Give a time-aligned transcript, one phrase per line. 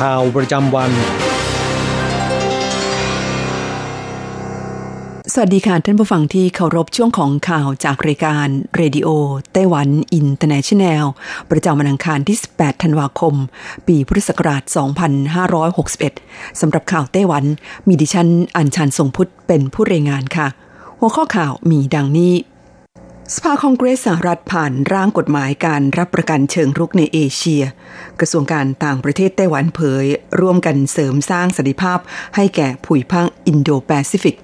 [0.00, 0.90] ข่าวประจำวัน
[5.32, 11.04] สวัสดีค่ะท่านผู้ฟังที่เคารพช่วงของข่าวจากรายการ Radio Taiwan International
[11.50, 13.34] ประจำวันอังคารที่ 18 ธันวาคม
[13.86, 14.62] ปีพุทธศักราช
[15.42, 17.44] 2561 สำหรับข่าวไต้หวัน
[17.88, 20.46] มีดิฉันอัญชันทรงพุทธเป็นผู้รายงานค่ะ
[20.98, 22.32] หัวข้อข่าวมีดังนี้
[23.34, 27.62] สภาคองเกรสสหรัฐผ่านร่างกฎหมายการรับประกันเชิงรุกในเอเชีย
[28.20, 30.06] กระทรวงการต่างประเทศไต้หวันเผย
[30.40, 31.98] ร่วมกันเสริมสร้างสันติภาพ
[32.36, 34.36] ให้แก่ภูมิภาคอินโดแปซิฟิก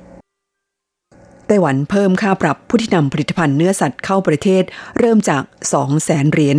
[1.46, 4.62] ไต้หวันเพิ่มค่าปรับผู้ที่นำผลิตภัณฑ์เนื้อสัตว์เข้าประเทศ
[4.98, 5.42] เริ่มจาก
[5.74, 6.58] 2 แสนเหรียญ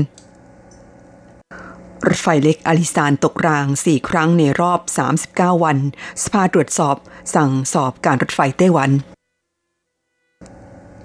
[2.08, 4.80] รถไฟเล็กอาลิซานตกราง 4 ครั้งในรอบ
[5.22, 5.78] 39 วัน
[6.24, 6.96] สภาตรวจสอบ
[7.36, 8.92] สั่งสอบการรถไฟไต้หวัน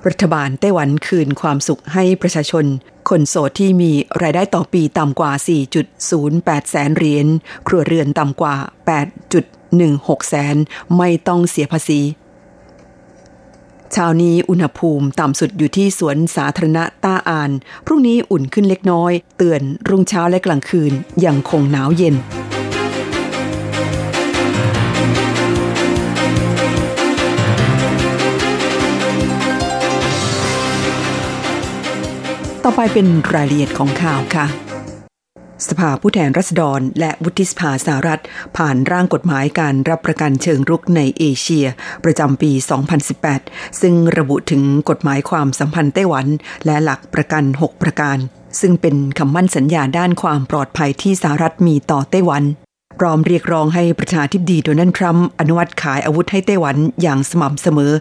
[0.07, 2.65] รัฐบาลไต้หวันคืนความสุขให้ประชาชน
[3.09, 5.33] คนโสดที่มีรายได้ต่อปีต่ำกว่า
[6.01, 7.27] 4.08 แสนเหรียญ
[7.67, 8.55] ครัวเรือนต่ำกว่า
[9.43, 10.57] 8.16 แสน
[10.97, 12.01] ไม่ต้องเสียภาษี
[13.93, 17.51] เช้านี้อุณหภูมิต่ำสุดอยู่ที่สวนสาธารณะต้าอาน
[17.87, 20.93] พรุ่งนี้อุ่นขึ้นเล็กน้อย เตือนรุ่งเช้าและกลางคืน
[21.25, 22.15] ยังคงหนาวเย็น
[32.65, 34.47] ต่อไปเป็นรายละเอียดของข่าวค่ะ
[35.69, 38.23] สภาผู้แทนรัษฎร และวุฒิสภาสหรัฐ
[38.57, 41.67] ผ่านร่างกฎหมายการรับประกันเชิงรุกในเอเชีย
[42.05, 42.53] ประจำปี
[43.17, 46.27] 2018 ซึ่งระบุถึงกฎหมายความสัมพันธ์ไต้หวัน
[46.67, 48.19] และหลักประกัน 6 ประการ
[48.61, 52.43] ซึ่งเป็นคำมั่นสัญญาด้านความปลอดภัยที่สหรัฐมีต่อไต้หวัน
[52.99, 57.93] พร้อมเรียกร้องให้ประธานาธิบดีโดนัลด์ทรัมป์อนุมัติขายอาวุธให้ไต้หวันอย่างสม่ำเสมอ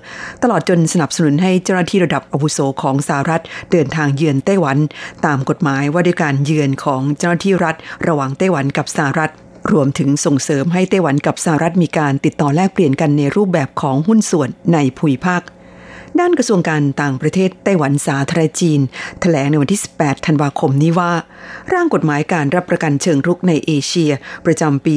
[0.43, 4.77] ตลอดจนสนับสนุนให้เจ้าหน้าที่ระดับอาวุโสของสหรัฐเดินทางเยือนไต้หวัน
[5.25, 7.75] ตามกฎหมายว่าด้วยการเยือนของเจ้าหน้าที่รัฐ
[8.07, 9.31] ระหว่างไต้หวันกับสหรัฐ
[9.71, 15.41] รวมถึงส่งเสริมให้ไต้หวันกับสหรัฐมีการติดต่อแลกเปลี่ยนกันในรูปแบบของหุ้นส่วนในภูมิภาค
[16.19, 18.79] ด้านกระทรวงการต่างประเทศไต้หวันสาธารณจีน
[19.21, 21.11] แถลงในวันที่ 18 ธันวาคมนี้ว่า
[21.73, 24.11] ร่างกฎหมายการรับประกันเชิงรุกในเอเชีย
[24.45, 24.95] ประจำปี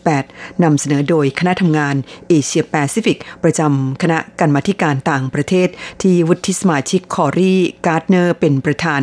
[0.00, 1.94] 2018 นำเสนอโดยคณะทำงาน
[2.28, 5.68] เอเชียแปซิฟิก ประจำคณะกรรมาธิการต่างประเทศ
[6.02, 9.00] ที่วุฒิสมาชิก Cory Gardner เป็นประธาน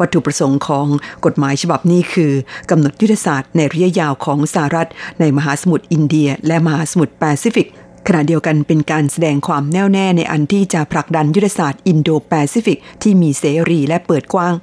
[0.00, 0.86] วัตถุประสงค์ของ
[1.24, 2.32] กฎหมายฉบับนี้คือ
[2.70, 4.88] กำหนดยุทธศาสตร์ในระยะยาวของสหรัฐ
[5.20, 7.68] ในมหาสมุทรอินเดีย และมหาสมุทรแปซิฟิก
[8.08, 14.54] ขณะเดียวกันเป็นการแสดงความแน่วแน่ในอันที่จะผลักดันยุทธศาสตร์อินโดแปซิฟิกที่มีเสรีและเปิดกว้าง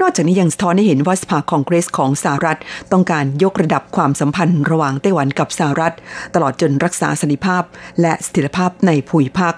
[0.00, 2.58] นอกจากนี้ยังสะท้อนให้เห็นว่าสภาคองเกรสของสหรัฐ
[2.92, 5.94] ต้องการยกระดับความสัมพันธ์ระหว่างไต้หวันกับสหรัฐ
[6.34, 7.62] ตลอดจนรักษาสันติภาพ
[8.00, 9.54] และสถิรภาพในภูมิภาค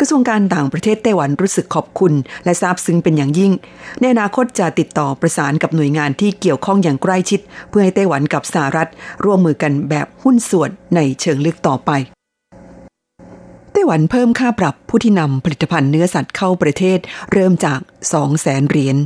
[0.00, 2.12] กระทรวงการต่างประเทศไต้หวันรู้สึกขอบคุณ
[2.44, 3.52] และซาบซึ้งเป็นอย่างยิ่ง
[4.00, 8.88] ในอนาคตจะติดต่อประสานกับหน่วยงานที่เกี่ยวข้องอย่างใกล้ชิด เพื่อให้ไต้หวันกับสหรัฐ
[9.24, 11.92] ร่วมมือกันแบบหุ้นส่วนในเชิงลึกต่อไป
[13.86, 16.98] หวันเพิ่มค่าปรับผู้ที่นำผลิตภัณฑ์เนื้อสัตว์เข้าประเทศ
[17.32, 17.80] เริ่มจาก
[18.10, 18.96] 2แสนเหรียญ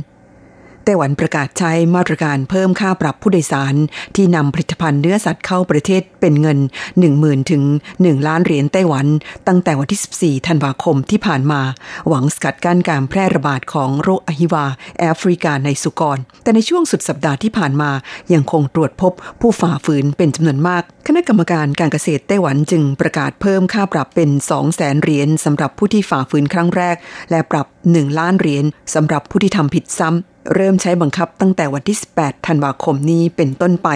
[0.85, 3.75] ไต้หวันประกาศใช้มาตรการเพิ่มค่าปรับผู้โดยสาร
[4.15, 6.59] ที่นำผลิตภัณฑ์เนื้อสัตว์เข้าประเทศเป็นเงิน
[7.05, 7.63] 10,000 ถึง
[7.95, 9.07] 1 ล้านเหรียญไต้หวัน
[9.47, 11.61] ตั้งแต่วันที่ 14 ธันวาคมที่ผ่านมา
[12.07, 14.65] หวังสกัดกั้นการแพร่ระบาดของโรคอหิวา
[14.99, 17.91] แอฟริกาในสุกร แต่ในช่วงสุดสัปดาห์ที่ผ่านมา
[18.33, 26.95] ยังคงตรวจพบผู้ฝ่าฝืนเป็นจำนวนมาก คณะกรรมการการเกษตรไต้หวันจึงประกาศเพิ่มค่าปรับเป็น2แสนเหรียญสำหรับผู้ที่ฝ่าฝืนครั้งแรก
[27.29, 33.89] และปรับ 1 ล้านเหรียญสำหรับผู้ที่ทำผิดซ้ำ เริ่มใช้บังคับตั้งแต่วันที่ 18 ธันวาคมนี้เป็นต้นไป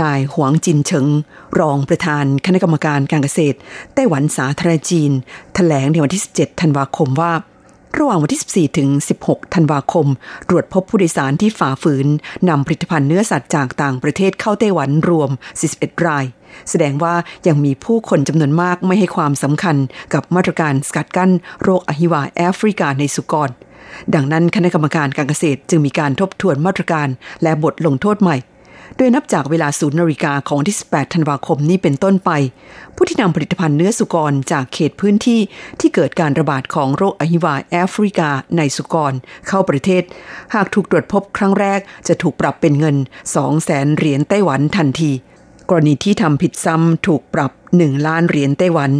[0.00, 1.06] นายหวงจินเฉิง
[1.58, 3.56] รองประธานคณะกรรมการการเกษตร
[3.94, 5.10] ไต้หวันสาธารณจีน
[5.54, 7.32] แถลงในวันที่ 17 ธันวาคมว่า
[7.98, 8.88] ระหว่างวันที่ 14 ถึง
[9.22, 10.06] 16 ธันวาคม
[10.48, 12.06] ตรวจพบผู้โดยสารที่ฝ่าฝืน
[12.48, 15.30] นำผลิตภัณฑ์เนื้อสัตว์จากต่างประเทศเข้าไต้หวันรวม
[15.68, 16.24] 41 ราย
[16.70, 17.14] แสดงว่า
[17.46, 19.76] ยังมีผู้คนจำนวนมากไม่ให้ความสำคัญ
[20.12, 21.30] กับมาตรการสกัดกั้น
[21.62, 23.50] โรคอหิวาแอฟริกาในสุกร
[24.14, 27.08] ดังนั้นคณะกรรมการการเกษตรจึงมีการทบทวนมาตรการ
[27.42, 28.38] และบทลงโทษใหม่
[28.96, 32.30] โดยนับจากเวลาศูนย์นาฬิกาของที่ 18 ธันวาคมนี้เป็นต้นไป
[32.94, 35.40] ผู้ที่นำผลิตภัณฑ์เนื้อสุกรจากเขตพื้นที่
[35.80, 39.12] ที่เกิดการระบาดของโรคอหิวาแอฟริกาในสุกร
[39.48, 40.02] เข้าประเทศ
[40.54, 42.96] หากถูกตรวจพบครั้งแรกจะถูกปรับเป็นเงิน
[43.30, 45.12] 2แสนเหรียญไต้หวันทันที
[45.70, 48.90] กรณีที่ทำผิดซ้ำถูกปรับ 1 ล้านเหรียญไต้หวัน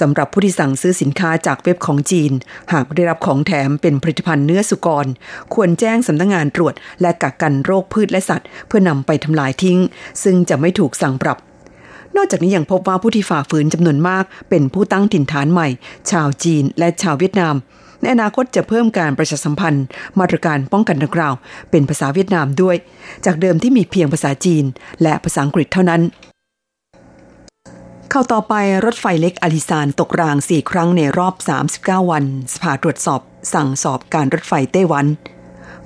[0.00, 2.32] สำหรับผู้ที่สั่งซื้อสินค้าจากเว็บของจีน
[2.72, 5.06] หากได้รับของแถมเป็นผลิตภัณฑ์เนื้อสุกร
[5.54, 9.78] ควรแจ้งสำนักงงานตรวจ และกักกันโรคพืชและสัตว์ เพื่อนำไปทำลายทิ้ง
[10.22, 11.38] ซึ่งจะไม่ถูกสั่งปรับ
[12.16, 15.68] นอกจากนี้ยังพบว่าผู้ที่ฝ่าฝืนจำนวนมาก เป็นผู้ตั้งถิ่นฐานใหม่
[16.10, 17.54] ชาวจีนและชาวเวียดนาม
[18.00, 19.84] ในอนาคตจะเพิ่มการประชาสัมพันธ์
[20.18, 21.34] มาตรการป้องกันดังกล่าว
[21.70, 22.76] เป็นภาษาเวียดนามด้วย
[23.26, 24.64] จากเดิมที่มีเพียงภาษาจีน
[25.02, 26.02] และภาษาอังกฤษเท่านั้น
[28.16, 28.54] ข้าวต่อไป
[28.84, 31.34] รถไฟเล็กอลิซานตกราง 4 ครั้งในรอบ
[31.72, 32.24] 39 วัน
[32.54, 33.20] สภาตรวจสอบ
[33.54, 35.06] สั่งสอบการรถไฟไต้หวัน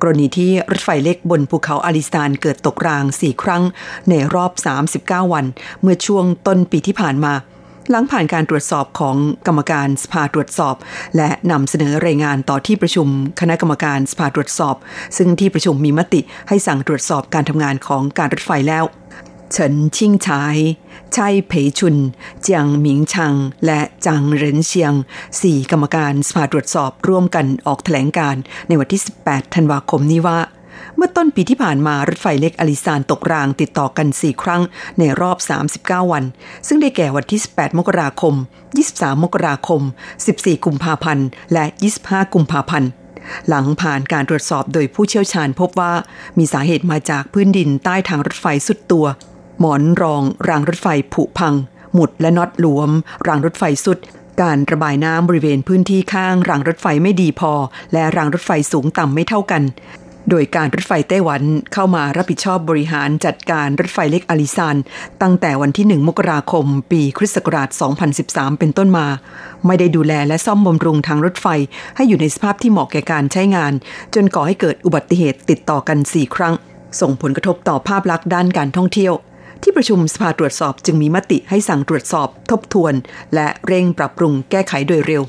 [0.01, 3.63] กรณีที่รถไฟเล็กบนภูเขาอาลิซานเกิดตกราง 4 ครั้ง
[4.11, 4.53] ในรอบ
[4.93, 5.45] 39 วัน
[5.83, 7.35] เมื่อช่วงต้นปีที่ผ่านมา
[7.91, 10.77] หลังผ่านการตรวจสอบของกรรมการสภาตรวจสอบ
[11.17, 13.09] และนำเสนอรายงานต่อที่ประชุม
[13.41, 14.77] คณะกรรมการสภาตรวจสอบ
[15.17, 18.85] ซึ่งที่ประชุมมีมติให้สั่งตรวจสอบการทำงานของการรถไฟแล้ว
[19.53, 20.57] เฉินชิงชาย
[21.17, 21.97] ชัยเผยชุน
[22.43, 23.35] เจียงหมิงชัง
[23.67, 24.93] และจางเหรินเชียง
[25.41, 28.37] สี่กรรมการสภาตรวจสอบร่วมกันออกแถลงการ
[28.69, 30.39] ในวันที่ 18 ธันวาคมนี้ว่า
[30.97, 34.63] เมื่อต้นปีที่ผ่านมารถไฟเล็กอลิซานตกรางติดต่อกัน 4 ครั้ง
[34.99, 35.37] ในรอบ
[35.77, 36.25] 39 วัน
[36.67, 38.35] ซึ่งได้แก่วันที่ 18 มกราคม
[38.79, 39.83] 23 มกราคม
[40.25, 41.65] 14 กุมภาพันธ์ และ
[42.01, 42.91] 25 กุมภาพันธ์
[43.49, 45.93] หลังผ่านการตรวจสอบโดยผู้เชี่ยวชาญพบว่า
[46.39, 49.07] มีสาเหตุมาจากพื้นดินใต้ทางรถไฟสุดตัว
[49.61, 51.55] หมอนรอง รางรถไฟผุพัง
[51.95, 52.91] หมุดและน็อตหลวม
[53.27, 53.99] รางรถไฟสุด
[54.43, 57.53] การระบายน้ำบริเวณพื้นที่ข้าง รางรถไฟไม่ดีพอ
[57.93, 59.63] และรางรถไฟสูงต่ำไม่เท่ากัน
[60.31, 61.43] โดยการรถไฟไต้หวัน
[61.73, 64.77] เข้ามารับผิดชอบบริหารจัดการรถไฟเล็กอลิซาน
[65.23, 67.69] ตั้งแต่วันที่ 1 มกราคม ปีคริสต์ศักราช
[68.15, 69.07] 2013 เป็นต้นมา
[69.67, 71.47] ไม่ได้ดูแลและซ่อมบำรุงทางรถไฟ
[71.97, 73.73] ให้อยู่ในสภาพที่เหมาะแก่การใช้งาน
[74.15, 76.55] จนก่อให้เกิดอุบัติเหตุติดต่อกัน 4 ครั้ง
[77.01, 79.15] ส่งผลกระทบต่อภาพลักษณ์ด้านการท่องเที่ยว
[79.77, 82.95] ประชุมสภาตรวจสอบจึงมีมติให้สั่งตรวจสอบ ทบทวน
[83.35, 85.23] และเร่งปรับปรุงแก้ไขโดยเร็ว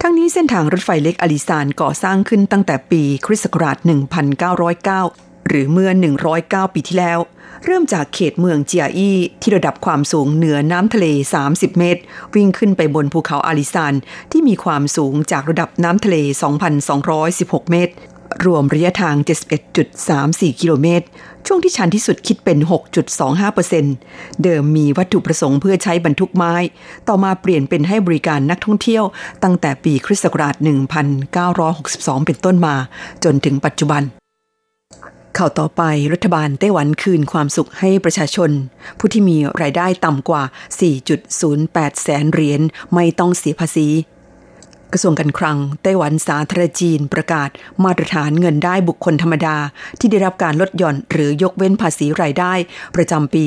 [0.00, 3.76] ทั้งนี้เส้นทางรถไฟเล็กอลิซานก่อสร้างขึ้นตั้งแต่ปีคริสต์ศักราช
[4.82, 5.90] 1909 หรือเมื่อ
[6.32, 7.18] 109 ปีที่แล้ว
[7.64, 11.06] เริ่มจากเขตเมืองเจียอี้ที่ระดับความสูงเหนือน้ำทะเล
[11.44, 12.02] 30 เมตร
[12.34, 13.94] วิ่งขึ้นไปบนภูเขาอาลิซาน
[14.30, 16.16] ที่มีความสูงจากระดับน้ำทะเล
[16.94, 17.94] 2,216 เมตร
[18.46, 19.16] รวมระยะทาง
[19.88, 21.06] 71.34 กิโลเมตร
[21.46, 22.58] ช่วงที่ชันที่สุดคิดเป็น
[23.70, 26.54] 6.25%เดิมมีวัตถุประสงค์เพื่อใช้บรรทุกไม้
[27.08, 29.04] ต่อมาเปลี่ยนเป็นให้บริการนักท่องเที่ยว
[29.42, 30.54] ตั้งแต่ปีคริสต์ศักราช
[31.40, 32.74] 1962 เป็นต้นมา
[33.24, 34.02] จนถึงปัจจุบัน
[35.38, 35.82] ข่าวต่อไป
[36.12, 38.50] รัฐบาลไต้หวันคืนความสุขให้ประชาชน
[38.98, 40.42] ผู้ที่มีรายได้ต่ำกว่า
[41.22, 42.60] 4.08 แสนเหรียญ
[42.94, 43.88] ไม่ต้องเสียภาษี
[44.92, 47.48] กระทรวงการคลังไต้หวันสาธารณจีนประกาศ
[47.84, 49.56] มาตรฐานเงินได้บุคคลธรรมดา
[49.98, 52.52] ที่ได้รับการลดหย่อนหรือยกเว้นภาษีรายได้
[52.96, 53.44] ประจำปี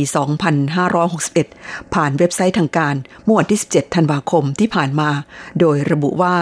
[0.75, 5.09] 2561 ผ่านเว็บไซต์ทางการเมื่อวันที่ 17 ธันวาคมที่ผ่านมา
[5.59, 6.35] โดยระบุว่า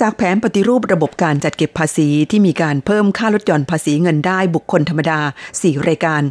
[0.00, 5.20] จากแผนปฏิรูประบบการจัดเก็บภาษีที่มีการเพิ่มค่าลดหย่อนภาษีเงินได้บุคคลธรรมดา
[5.52, 6.22] 4 รายการ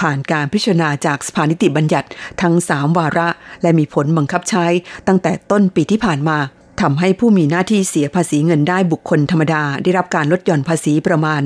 [0.00, 2.08] ผ่านการพิจารณาจากสภานิติบัญญัติ
[2.42, 3.28] ทั้ง 3 วาระ
[3.62, 4.66] และมีผลบังคับใช้
[5.06, 6.38] ตั้งแต่ต้นปีที่ผ่านมา
[6.80, 11.42] ทำให้ผู้มีหน้าที่เสียภาษีเงินได้บุคคลธรรมดา ได้รับการลดหย่อนภาษีประมาณ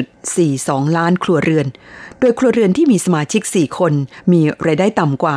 [0.00, 1.66] 5.42 ล้านครัวเรือน
[2.20, 3.92] โดยครัวเรือนที่มีสมาชิก 4 คน
[4.32, 5.36] มีรายได้ต่ำกว่า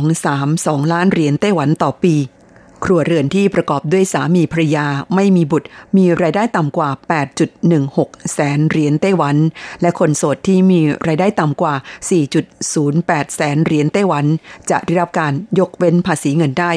[0.00, 2.14] 1.232 ล้านเหรียญไต้หวันต่อปี
[2.84, 6.90] ครัวเรือนที่ประกอบด้วยสามีภรรยาไม่มีบุตร มีรายได้ต่ำกว่า
[7.60, 9.36] 8.16 แสนเหรียญไต้หวัน
[9.82, 11.74] และคนโสดที่มีรายได้ต่ำกว่า
[12.54, 14.24] 4.08 แสนเหรียญไต้หวัน
[14.70, 16.72] จะได้รับการยกเว้นภาษีเงินได้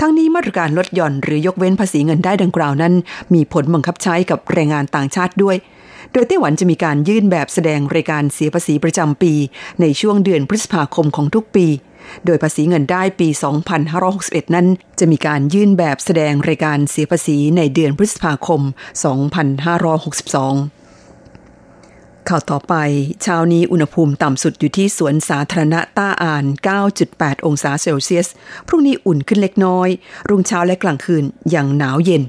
[0.00, 2.94] ทั้งนี้มาตรการลดหย่อนหรือยกเว้นภาษีเงินได้ดังกล่าวนั้น
[3.34, 5.56] มีผลบังคับใช้กับแรงงานต่างชาติด้วย
[6.12, 9.32] โดยไต้หวันจะมีการยื่นแบบแสดงรายการเสียภาษีประจำปี
[9.80, 11.66] ในช่วงเดือนพฤษภาคมของทุกปี
[12.24, 13.28] โดยภาษีเงินได้ปี
[13.92, 14.66] 2561 นั้น
[14.98, 18.60] จะมีการยื่นแบบแสดงรายการเสียภาษีในเดือนพฤษภาคม
[19.54, 20.83] 2562
[22.28, 22.74] ข่าวต่อไป
[23.22, 26.44] เช้านี้อุณหภูมิต่ำสุดอยู่ที่สวนสาธารณะต้าอาน
[26.94, 28.28] 9.8 องศาเซลเซียส
[28.66, 29.88] พรุ่งนี้อุ่นขึ้นเล็กน้อย
[30.28, 32.22] รุ่งเช้าและกลางคืนย่างหนาวเย็น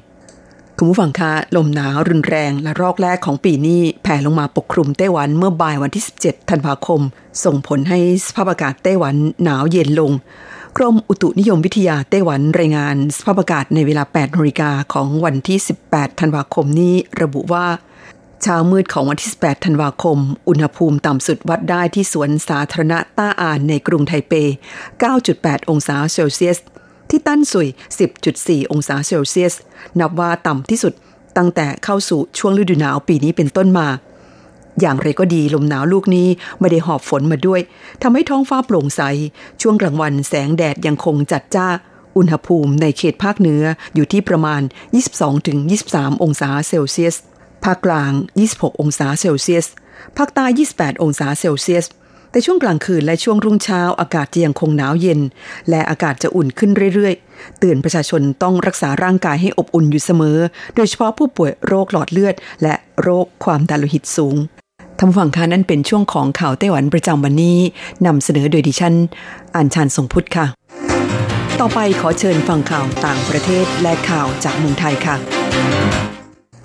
[0.78, 7.02] คุณผู้ฟังคะ ลมหนาวรุนแรงและรอกแรกของปีนี้แผ่ลงมาปกคลุมไต้หวันเมื่อบ่ายวันที่ 17 ธันวาคม
[7.44, 10.12] ส่งผลให้สภาพอากาศไต้หวันหนาวเย็นลง
[10.78, 15.58] กรมอุตุนิยมวิทยาไต้หวันรายงานสภาพอากาศในเวลา8นาฬิกาของวันที่
[15.90, 17.66] 18 ธันวาคมนี้ระบุว่า
[18.44, 20.18] เช้ามืดของวันที่ 18 ธันวาคม
[20.50, 24.34] อุณหภูมิต่ำสุดวัดได้ที่สวนสาธารณะต้าอานในกรุงไทเป
[25.02, 26.58] 9.8 องศาเซลเซียส
[27.10, 27.68] ที่ตั้นสุย
[28.20, 29.54] 10.4 องศาเซลเซียส
[30.00, 30.94] นับว่าต่ำที่สุด
[31.38, 33.88] ตั้งแต่เข้าสู่ช่วงฤดูหนาวปีนี้เป็นต้นมา
[34.82, 36.28] อย่างไรก็ดีลมหนาวลูกนี้
[36.60, 37.62] ไม่ได้หอบฝนมาด้วย
[38.02, 39.02] ทำให้ท้องฟ้าโปร่งใส
[39.62, 41.68] ช่วงกลางวันแสงแดดยังคงจัดจ้า
[42.18, 43.64] อุณหภูมิในเขตภาคเหนือ
[43.96, 44.62] อยู่ที่ประมาณ
[45.42, 47.16] 22-23 องศาเซลเซียส
[47.66, 48.12] ภาคกลาง
[48.48, 49.68] 26 องศาเซลเซียส
[50.18, 50.46] ภาคใต้
[50.76, 51.86] 28 องศาเซลเซียส
[52.32, 55.20] แต่ช่วงกลางคืนและช่วงรุ่งเช้าอากาศจะยังคงหนาวเย็น
[55.70, 60.38] และอากาศจะอุ่นขึ้นเรื่อยๆ เตือนประชาชนต้องรักษาร่างกายให้อบอุ่นอยู่เสมอ
[60.76, 64.36] โดยเฉพาะผู้ป่วยโรคหลอดเลือด และโรคความดันโลหิตสูง
[65.00, 67.60] ทำฝั่งคานั่นเป็นช่วงของข่าวไต้หวันประจำวันนี้
[68.06, 68.96] นำเสนอโดยดิฉัน
[69.56, 70.46] อ่านชานทรงพุทธค่ะ
[71.60, 76.15] ต่อไปขอเชิญฟังข่าวต่างประเทศและข่าวจากเมืองไทยค่ะ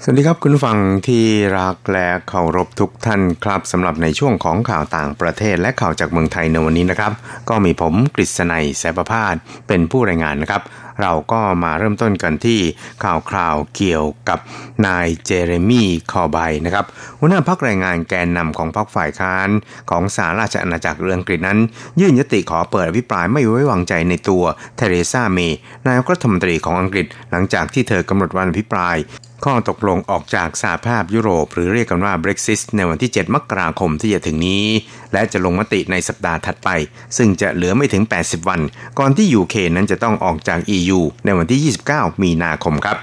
[0.03, 0.79] สวัสดีครับคุณฟัง
[1.09, 1.25] ที่
[1.59, 7.13] รักและเคารพทุกท่านครับสำหรับในช่วงของข่าวต่างประเทศและข่าวจากเมืองไทยในวันนี้นะครับ
[7.49, 9.35] ก็มีผมกฤษณัยแสประพาส
[9.69, 10.63] เป็นผู้รายงานนะครับ
[11.03, 12.61] เราก็มาเริ่มต้นกันที่
[13.05, 14.39] ข่าวคราวเกี่ยวกับ
[14.87, 16.87] นายเจเรมีคอไบนะครับ
[17.19, 19.49] หัวหน้าพักแรงงานแกนนำของพรรคฝ่ายค้าน
[19.91, 21.59] ของสหราชอาณาจักรเรืองกฤษนั้น
[22.01, 24.45] ยื่นยติขอเปิดอภิปรายไม่ไว้วางใจในตัว
[24.77, 28.97] เทเรซาเมย์นายกรัฐมนตรีของอังกฤษ หลังจากที่เธอกำหนดวันอภิปราย
[29.45, 34.65] ข้อตกลงออกจากสหภาพยุโรป หรือเรียกกันว่า Brexit ในวันที่ 7 มกราคมที่จะถึงนี้
[35.13, 36.69] และจะลงมติในสัปดาห์ถัดไป
[37.17, 38.61] ซึ่งจะเหลือไม่ถึง 80 วัน
[38.99, 42.97] ก่อนที่ UK นั้นจะต้องออกจาก EU ในวันที่ 29 มีนาคมครับ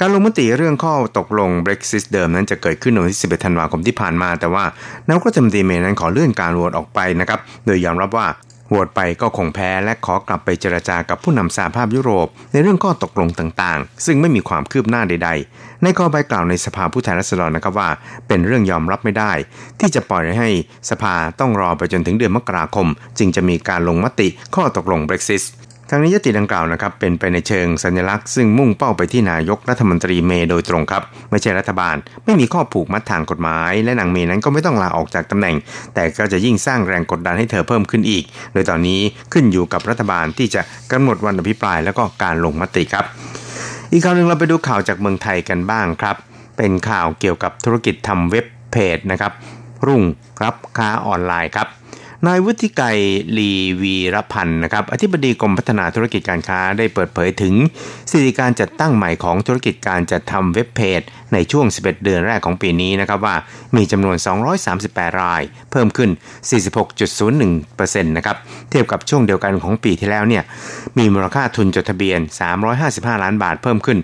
[0.00, 4.64] การลงมติเรื่องข้อตกลง Brexit เดิมนั้นจะเกิดขึ้นในวันที่ 11 ธันวาคมที่ผ่านมา แต่ว่า
[5.06, 8.26] นายกรัฐมนตรีเมย์นั้นขอเลื่อนการโหวตออกไปนะครับ โดยยอมรับว่า
[8.72, 17.90] โหวตไปก็คงแพ้และขอกลับไปเจรจากับผู้นำสหภาพยุโรป ในเรื่องข้อตกลงต่างๆ ซึ่งไม่มีความคืบหน้าใด ๆ ในข้อใบกล่าวในสภาผู้แทนราษฎรนะครับว่า
[18.28, 19.32] เป็นเรื่องยอมรับไม่ได้
[19.80, 20.48] ที่จะปล่อยให้
[20.90, 22.88] สภาต้องรอไปจนถึงเดือนมกราคม
[23.18, 25.42] จึงจะมีการลงมติข้อตกลงเบรกซิส
[25.94, 35.56] ทางนี้ยติดังกล่าวนะครับเป็นไปในเชิงสัญลักษณ์ซึ่งมุ่งเป้าไปที่นายกรัฐมนตรีเมย์โดยตรงครับ ไม่ใช่รัฐบาล ไม่มีข้อผูกมัดทางกฎหมาย และนางเมย์นั้นก็ไม่ต้องลาออกจากตำแหน่ง
[35.94, 39.00] แต่ก็จะยิ่งสร้างแรงกดดันให้เธอเพิ่มขึ้นอีก โดยตอนนี้
[39.32, 43.04] ขึ้นอยู่กับรัฐบาลที่จะกำหนดวันอภิปรายแล้วก็การลงมติครับ
[43.92, 46.16] อีกข่าวหนึ่งเราไปดูข่าวจากเมืองไทยกันบ้างครับ
[46.56, 49.32] เป็นข่าวเกี่ยวกับธุรกิจทำเว็บเพจนะครับ
[49.86, 50.02] รุ่ง
[50.42, 51.68] รับค้าออนไลน์ครับ
[52.26, 52.86] นายวุฒิไกร
[53.38, 53.52] ลี
[53.82, 57.54] วีรพันธ์นะครับอธิบดีกรมพัฒนาธุรกิจการค้าได้เปิดเผยถึง
[58.10, 61.00] สิทธิการจัดตั้งใหม่ของธุรกิจการจัดทำเว็บเพจ
[61.32, 63.36] ในช่วง 11 เดือนแรกของปีนี้นะครับว่า
[63.76, 64.16] มีจำนวน
[64.68, 66.10] 238 ราย เพิ่มขึ้น
[67.06, 68.36] 46.01%นะครับ
[68.70, 70.42] เทียบกับช่วงเดียวกันของปีที่แล้วเนี่ย
[70.98, 72.20] มีมูลค่าทุนจดทะเบียน
[72.72, 73.98] 355 ล้านบาทเพิ่มขึ้น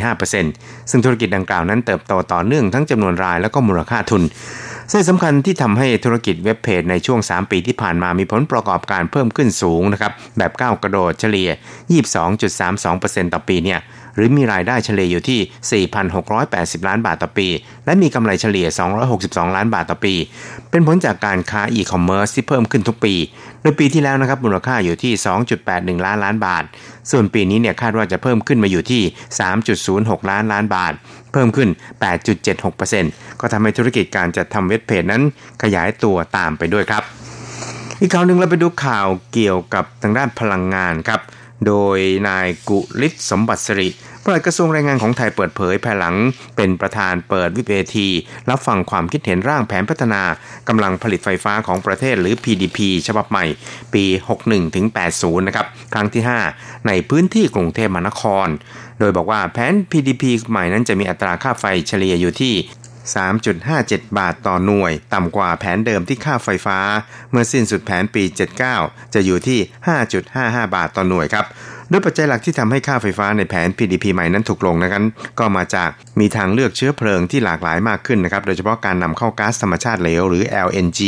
[0.00, 4.24] 33.45%ซึ่งธุรกิจดังกล่าวนั้นเติบโตต่อเนื่องทั้งจำนวนรายและก็มูลค่าทุน
[4.92, 11.48] ซึ่งสำคัญที่ทำให้ธุรกิจเว็บเพจในช่วง 3 ปีที่ผ่านมามีผลประกอบการเพิ่มขึ้นสูงนะครับแบบก้าวกระโดดเฉลี่ย
[12.42, 13.80] 22.32%ต่อปีเนี่ย
[14.16, 15.84] หรือมีรายได้เฉลี่ยอยู่ที่
[16.38, 17.48] 4,680 ล้านบาทต่อปี
[17.84, 18.66] และมีกำไรเฉลี่ย
[19.12, 20.14] 262 ล้านบาทต่อปี
[20.70, 23.14] เป็นผลจากการค้าอีคอมเมิร์ซที่เพิ่มขึ้นทุกปี
[23.62, 25.12] โดยปีที่แล้วนะครับมูลค่าอยู่ที่
[25.60, 26.64] 2.81 ล้านล้านบาท
[27.10, 29.02] ส่วนปีนี้เนี่ยคาดว่าจะเพิ่มขึ้นมาอยู่ที่
[29.66, 30.92] 3.06 ล้านล้านบาท
[31.36, 31.68] พิ่มขึ้น
[32.54, 35.22] 8.76%ก็ทำให้ธุรกิจการจัดทำเว็บเพจนั้น
[35.62, 37.02] ขยายตัวตามไปด้วยครับ
[38.00, 41.20] อีกข่าวหนึ่งเราไปดูข่าวเกี่ยวกับทางด้านพลังงานครับ
[41.66, 43.88] โดยนายกุลิศสมบัติสิริ
[44.28, 46.14] ปลัดกระทรวงแรงงานของไทยเปิดเผยภายหลัง
[46.56, 48.08] เป็นประธานเปิดวิเวที
[48.50, 50.22] รับฟังความคิดเห็นร่างแผนพัฒนา
[50.68, 53.44] กำลังผลิตไฟฟ้าของประเทศหรือ PDP ฉบับใหม่
[53.94, 54.04] ปี
[54.40, 56.22] 61ถึง80 นะครับ ครั้งที่
[56.54, 58.48] 5 ในพื้นที่กรุงเทพมหานคร
[58.98, 62.54] โดยบอกว่าแผน PDP ใหม่นั้นจะมีอัตราค่าไฟเฉลี่ยอยู่ที่
[63.14, 66.78] 3.57 บาทต่อหน่วย ต่ำกว่าแผนเดิมที่ค่าไฟฟ้า
[67.30, 68.24] เมื่อสิ้นสุดแผนปี
[68.68, 69.58] 79 จะอยู่ที่
[70.16, 71.46] 5.55 บาทต่อหน่วยครับ
[71.90, 75.02] ด้วยปัจจัยหลักที่ทำให้ค่าไฟฟ้าในแผน PDP ใหม่นั้นถูกลงนะครับ
[75.38, 75.90] ก็มาจาก
[76.20, 81.00] มีทางเลือกเชื้อเพลิงที่หลากหลายมากขึ้นนะครับโดยเฉพาะการนำเข้าก๊าซธรรมชาติเหลวหรือ LNG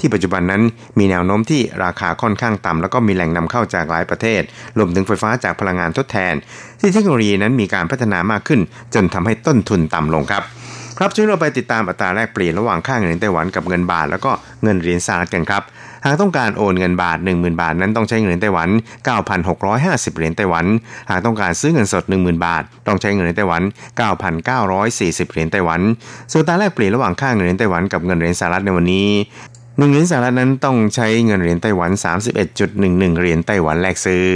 [0.00, 0.62] ที่ปัจจุบันนั้น
[0.98, 4.42] มีแนวโน้มที่ราคาค่อนข้างต่ำแล้วก็มีแหล่งนำเข้าจากหลายประเทศ
[4.78, 6.34] รวมถึงไฟฟ้าจากพลังงานทดแทน
[6.80, 8.60] ที่เทคโนโลยีนั้นมีการพัฒนามากขึ้น
[8.94, 10.42] จนทำให้ต้นทุนต่ำลงครับ
[10.98, 14.30] ครับช่วยเราไปติดตามอัตราแลกเปลี่ยนระหว่างค่าเงินไต้หวันกับเงินบาท แล้วก็
[14.62, 15.62] เงินเหรียญสหรัฐกันครับ
[16.08, 18.68] หากต้องการโอนเงินบาท 10,000 บาทนั้นต้องใช้เงินไต้หวัน
[19.58, 20.66] 9,650 เหรียญไต้หวัน
[21.10, 23.62] หากต้องการซื้อเงินสด 10,000 บาท ต้องใช้เงินไต้หวัน
[24.46, 25.80] 9,940 เหรียญไต้หวัน
[26.32, 29.08] ส่วนตาแลกเปลี่ยนระหว่างค่าเงินไต้หวันกับเงินเหรียญสหรัฐในวันนี้
[29.78, 31.90] หนึ่งเหรียญสหรัฐนั้นต้องใช้เงินเหรียญไต้หวัน
[32.54, 34.26] 31.11 เหรียญไต้หวันแลกซื้อ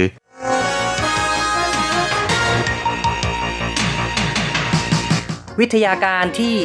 [5.59, 6.55] วิทยาการที่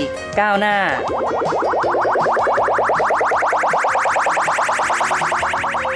[0.40, 0.76] ก้าวหน้า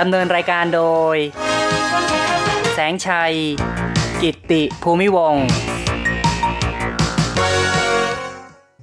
[0.00, 0.82] ดำเนินรายการโด
[1.14, 1.16] ย
[2.74, 3.34] แสงชัย
[4.22, 5.34] กิตติภูมิวง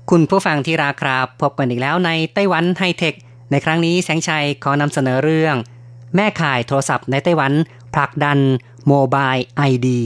[0.09, 3.13] คุณผู้ฟังที่ราครับ พบกันอีกแล้วในไต้หวันไฮเทค
[3.51, 5.55] ในครั้งนี้แสงชัยขอนำเสนอเรื่อง
[6.15, 7.51] แม่ข่ายโทรศัพท์ในไต้หวัน
[7.93, 8.39] ผลักดัน
[8.87, 10.01] Mobile ID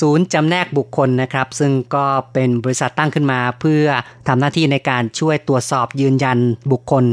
[0.00, 3.84] ศูนย์จำแนกบุคคลนะครับ ซึ่งก็เป็นบริษัทตั้งขึ้นมาเพื่อ
[4.28, 6.38] ทำหน้าที่ในการช่วยตรวจสอบยืนยัน
[6.72, 7.04] บุคคล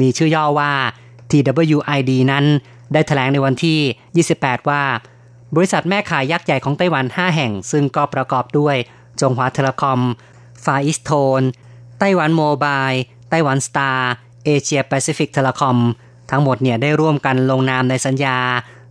[0.00, 0.72] มีชื่อย่อว่า
[1.30, 2.44] TWID นั้น
[2.92, 4.82] ได้แถลงในวันที่ 28 ว่า
[5.54, 8.76] บริษัทแม่ข่ายยักษ์ใหญ่ของไต้หวัน 5 แห่ง ซึ่งก็ประกอบด้วย
[9.20, 10.00] จงหวา Telecom
[10.64, 11.42] Far EasTone
[11.98, 15.78] Taiwan Mobile Taiwan Star Asia Pacific Telecom
[16.30, 18.38] ทั้งหมดเนี่ยได้ร่วมกันลงนามในสัญญา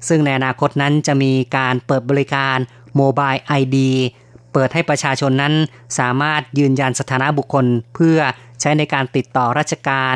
[0.08, 2.58] ซึ่งในอนาคตนั้นจะมีการเปิดบริการ
[2.96, 3.92] Mobile ID
[4.54, 5.54] เปิดให้ประชาชนนั้น
[6.00, 8.18] สามารถยืนยันสถานะบุคคล เพื่อ
[8.62, 10.16] ใช้ในการติดต่อราชการ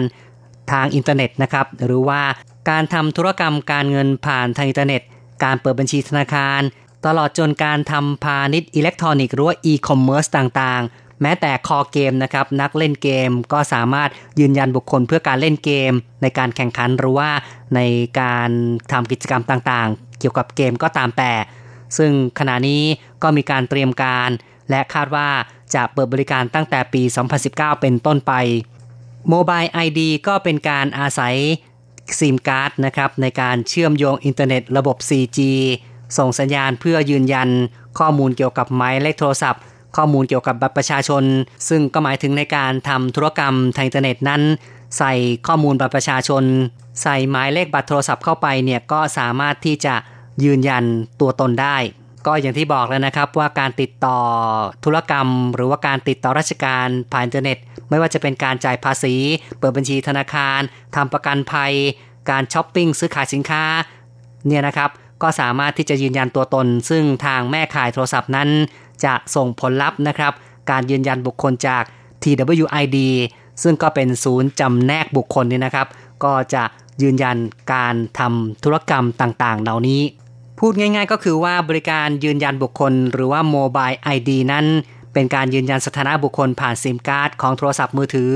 [0.72, 2.22] ทางอินเทอร์เน็ตนะครับ หรือว่า
[2.69, 5.01] การทำธุรกรรมการเงินผ่านทางอินเทอร์เน็ต
[5.43, 6.62] การเปิดบัญชีธนาคาร
[7.05, 14.09] ตลอดจนการทำพาณิชย์อิเล็กทรอนิกส์หรือว่าอีคอมเมิร์ซต่างๆ แม้แต่คอเกมนะครับนักเล่นเกมก็สามารถ
[14.39, 17.29] ยืนยันบุคคลเพื่อการเล่นเกม ในการแข่งขันหรือว่า
[17.75, 17.79] ใน
[18.21, 18.50] การ
[18.91, 21.34] ทำกิจกรรมต่างๆ เกี่ยวกับเกมก็ตามแต่
[21.97, 22.84] ซึ่งขณะนี้
[23.23, 24.30] ก็มีการเตรียมการ
[24.69, 25.30] และคาดว่า
[25.75, 27.01] จะเปิดบริการตั้งแต่ปี
[27.41, 28.34] 2019 เป็นต้นไป
[29.34, 31.36] Mobile ID ก็เป็นการอาศัย
[32.20, 35.39] ซิมการ์ดนะครับในการเชื่อมโยงอินเทอร์เน็ตระบบ 4G
[36.17, 37.50] ส่งสัญญาณเพื่อยืนยัน
[38.00, 39.62] ข้อมูลเกี่ยวกับหมายเลขโทรศัพท์
[39.98, 41.24] ข้อมูลเกี่ยวกับบัตรประชาชน
[41.70, 44.41] ซึ่งก็หมายถึงในการทำธุรกรรมทางอินเทอร์เน็ตนั้น
[44.98, 45.13] ใส่
[45.48, 46.43] ข้อมูลบัตรประชาชน
[47.02, 49.96] ใส่หมายเลขบัตรโทรศัพท์เข้าไปเนี่ยก็สามารถที่จะ
[50.43, 50.84] ยืนยัน
[51.22, 51.78] ตัวตนได้
[52.28, 54.20] ก็อย่างที่บอกแล้วนะครับว่าการติดต่อ
[54.86, 57.58] ธุรกรรม หรือว่าการติดต่อราชการผ่านอินเทอร์เน็ต
[57.90, 59.16] ไม่ว่าจะเป็นการจ่ายภาษี
[59.60, 60.60] เปิดบัญชีธนาคาร
[60.96, 61.74] ทำประกันภัย
[62.30, 63.63] การช้อปปิ้งซื้อขายสินค้า
[64.48, 64.90] เนี่ยนะครับ
[65.22, 68.50] ก็สามารถที่จะยืนยันตัวตน ซึ่งทางแม่ข่ายโทรศัพท์นั้น
[69.06, 70.34] จะส่งผลลัพธ์นะครับ
[70.72, 71.84] การยืนยันบุคคลจาก
[72.24, 72.98] TWID
[73.63, 75.88] ซึ่งก็เป็นศูนย์จำแนกบุคคลนี่นะครับ
[76.24, 76.63] ก็จะ
[77.02, 77.38] ยืนยัน
[77.74, 80.02] การทำธุรกรรมต่างๆ เหล่านี้
[80.60, 84.65] พูดง่ายๆก็คือว่าบริการยืนยันบุคคล หรือว่า Mobile ID นั้น
[85.13, 88.34] เป็นการยืนยันสถานะบุคคลผ่านซิมการ์ดของโทรศัพท์มือถือ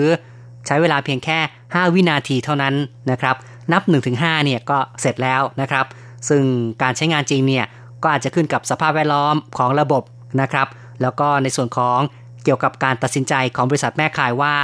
[0.68, 2.76] ใช้เวลาเพียงแค่ 5 วินาทีเท่านั้น
[3.12, 3.36] นะครับ
[3.72, 3.82] นับ
[4.14, 5.86] 1-5เนี่ยก็เสร็จแล้วนะครับ
[6.30, 6.44] ซึ่ง
[6.82, 7.66] การใช้งานจริงเนี่ย
[8.04, 10.04] ก็อาจจะขึ้นกับสภาพแวดล้อมของระบบ
[10.42, 10.68] นะครับ
[11.02, 12.00] แล้วก็ในส่วนของ
[12.44, 14.56] เกี่ยวกับการตัดสินใจของบริษัทแม่ขายว่า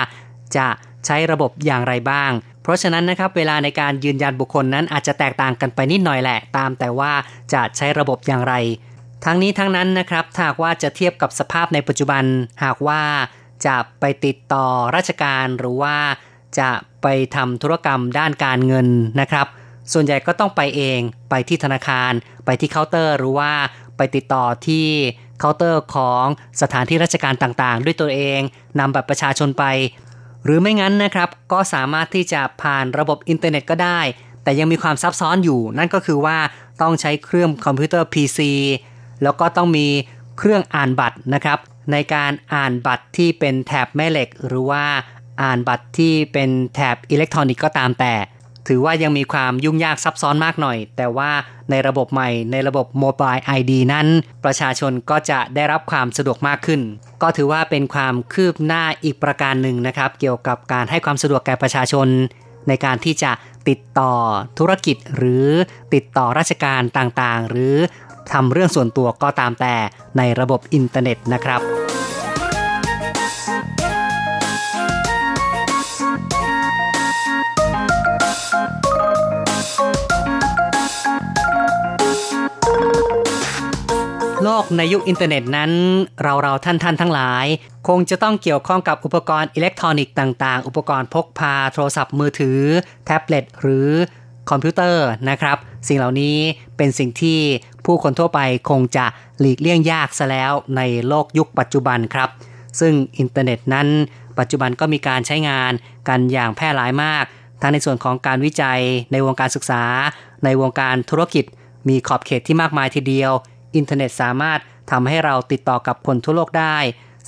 [0.58, 0.68] จะ
[1.06, 2.32] ใช้ระบบอย่างไรบ้าง
[2.68, 7.12] เพราะฉะนั้นนะครับเวลาในการยืนยันบุคคลนั้นอาจจะแตกต่างกันไปนิดหน่อยแหละ ตามแต่ว่า
[7.54, 8.54] จะใช้ระบบอย่างไร
[9.26, 12.24] ทั้งนี้ทั้งนั้นนะครับถ้าหากว่าจะเทียบกับสภาพในปัจจุบัน
[12.64, 13.02] หากว่า
[13.66, 15.96] จะไปติดต่อราชการหรือว่า
[16.60, 16.70] จะ
[17.02, 18.88] ไปทำธุรกรรมด้านการเงิน
[19.20, 19.48] นะครับ
[19.94, 21.00] ส่วนใหญ่ก็ต้องไปเอง
[21.30, 22.12] ไปที่ธนาคาร
[22.46, 23.52] ไปที่เคาน์เตอร์ หรือว่า
[23.98, 24.88] ไปติดต่อที่
[25.40, 26.26] เคาน์เตอร์ของ
[26.62, 28.40] สถานที่ราชการต่างๆ ด้วยตัวเอง
[28.80, 29.66] นำบัตรประชาชนไป
[30.48, 34.00] หรือไม่งั้นนะครับ ก็สามารถที่จะผ่านระบบอินเทอร์เน็ตก็ได้
[34.44, 36.38] แต่ยังมีความซับซ้อนอยู่ นั่นก็คือว่า
[36.82, 38.40] ต้องใช้เครื่องคอมพิวเตอร์ PC
[39.24, 39.88] แล้วก็ต้องมี
[40.38, 41.60] เครื่องอ่านบัตรนะครับ
[41.92, 44.86] ในการอ่านบัตรที่เป็นแถบแม่เหล็ก หรือว่า
[45.42, 48.14] อ่านบัตรที่เป็นแถบอิเล็กทรอนิกส์ก็ตามแต่
[48.68, 51.32] ถือว่ายังมีความยุ่งยากซับซ้อนมากหน่อย แต่ว่า
[51.70, 54.08] ในระบบใหม่ในระบบ Mobile ID นั้น
[54.46, 56.82] ประชาชนก็จะได้รับความสะดวกมากขึ้น
[57.22, 62.08] ก็ถือว่าเป็นความคืบหน้าอีกประการหนึ่งนะครับ เกี่ยวกับการให้ความสะดวกแก่ประชาชน
[62.68, 63.32] ในการที่จะ
[63.70, 64.14] ติดต่อ
[64.60, 65.48] ธุรกิจหรือ
[65.94, 67.76] ติดต่อราชการต่างๆ หรือ
[68.32, 69.76] ทำเรื่องส่วนตัวก็ตามแต่
[70.18, 71.62] ในระบบอินเทอร์เน็ตนะครับ
[84.78, 85.72] ในยุคอินเทอร์เน็ตนั้น
[86.24, 87.46] เราเราท่านท่านทั้งหลาย
[87.88, 92.60] คงจะต้องเกี่ยวข้องกับอุปกรณ์อิเล็กทรอนิกส์ต่างๆ อุปกรณ์พกพาโทรศัพท์มือถือ
[93.06, 93.90] แท็บเล็ตหรือ
[94.50, 95.58] คอมพิวเตอร์นะครับ
[95.88, 96.38] สิ่งเหล่านี้
[96.78, 97.40] เป็นสิ่งที่
[97.86, 99.06] ผู้คนทั่วไปคงจะ
[99.40, 102.30] หลีกเลี่ยงยากซะแล้วในโลกยุคปัจจุบันครับ
[102.80, 103.88] ซึ่งอินเทอร์เน็ตนั้น
[104.40, 105.72] ปัจจุบันก็มีการใช้งาน
[106.08, 107.26] กันอย่างแพร่หลายมาก
[107.62, 108.82] ทั้งในส่วนของการวิจัย
[109.12, 109.84] ในวงการศึกษา
[110.44, 111.46] ในวงการธุรกิจ
[111.90, 113.32] มีขอบเขตที่มากมายทีเดียว
[113.78, 114.60] อินเทอร์เน็ตสามารถ
[114.92, 116.78] ทำให้เราติดต่อกับคนทั่วโลกได้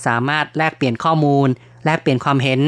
[0.06, 1.48] สามารถแลกเปลี่ยนข้อมูล
[1.84, 2.60] แลกเปลี่ยนความเห็น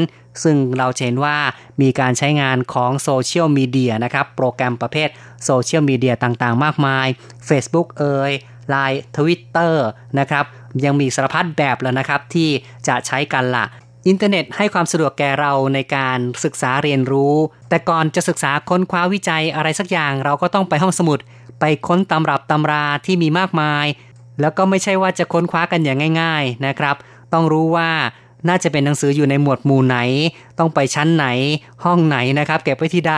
[0.43, 1.37] ซึ่งเราเห็นว่า
[1.81, 5.09] มีการใช้งานของโซเชียลมีเดียนะครับ โปรแกรมประเภท
[5.45, 7.07] โซเชียลมีเดียต่างๆ มากมาย
[7.49, 8.31] Facebook เอย
[8.73, 9.73] Line Twitter
[10.19, 10.45] นะครับ
[10.85, 12.49] ยังมีสารพัดแบบแล้วนะครับ ที่
[12.87, 13.65] จะใช้กันล่ะ
[14.07, 17.35] อินเทอร์เน็ตให้ความสะดวกแก่เราในการศึกษาเรียนรู้
[17.69, 21.19] แต่ก่อนจะศึกษาค้นคว้าวิจัยอะไรสักอย่างเราก็ต้องไปห้องสมุด
[21.59, 23.85] ไปค้นตำรับตำราที่มีมากมาย
[24.41, 26.95] แล้วก็ไม่ใช่ว่าจะค้นคว้ากันอย่างง่าย ๆนะครับ
[27.33, 27.89] ต้องรู้ว่า
[28.47, 29.97] น่าจะเป็นหนังสืออยู่ในหมวดหมู่ไหน
[30.59, 31.25] ต้องไปชั้นไหน
[31.83, 33.15] ห้องไหนนะครับ เก็บไว้ที่ใด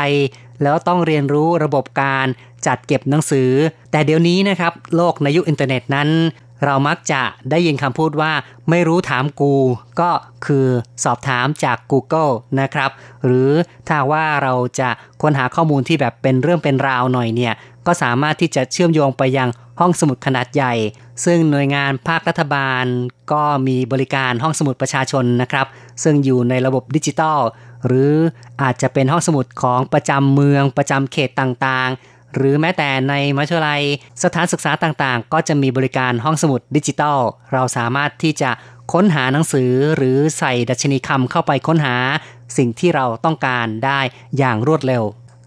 [0.64, 2.28] แล้วต้องเรียนรู้ระบบการ
[2.68, 3.52] จัดเก็บหนังสือ
[3.92, 6.10] แต่เดี๋ยวนี้นะครับ โลกในยุคอินเทอร์เน็ตนั้น
[6.64, 8.32] เรามักจะได้ยินคำพูดว่า
[8.70, 9.54] ไม่รู้ถามกู
[10.00, 10.12] ก็
[10.46, 10.68] คือ
[11.04, 12.92] สอบถามจาก Google นะครับ
[13.26, 13.52] หรือ
[13.88, 14.90] ถ้าว่าเราจะ
[15.22, 17.54] ค้นหาข้อมูลที่แบบเป็นเรื่องเป็นราวหน่อยเนี่ย
[17.88, 20.74] ก็สามารถที่จะเชื่อมโยงไปยังห้องสมุดขนาดใหญ่
[21.26, 22.84] ซึ่งหน่วยงานภาครัฐบาล
[23.32, 25.68] ก็มีบริการห้องสมุดประชาชนนะครับ
[26.04, 27.40] ซึ่งอยู่ในระบบดิจิตอล
[27.88, 28.14] หรือ
[28.62, 33.84] อาจจะเป็นห้องสมุดของประจำเมืองประจำเขตต่างๆ หรือแม้แต่ในมัธยลัย
[34.24, 37.20] สถานศึกษาต่างๆ ก็จะมีบริการห้องสมุดดิจิตอล
[37.54, 38.52] เราสามารถที่จะ
[38.94, 41.96] ค้นหาหนังสือหรือใส่ดัชนีคำเข้าไปค้นหา
[42.58, 44.00] สิ่งที่เราต้องการได้
[44.38, 45.04] อย่างรวดเร็ว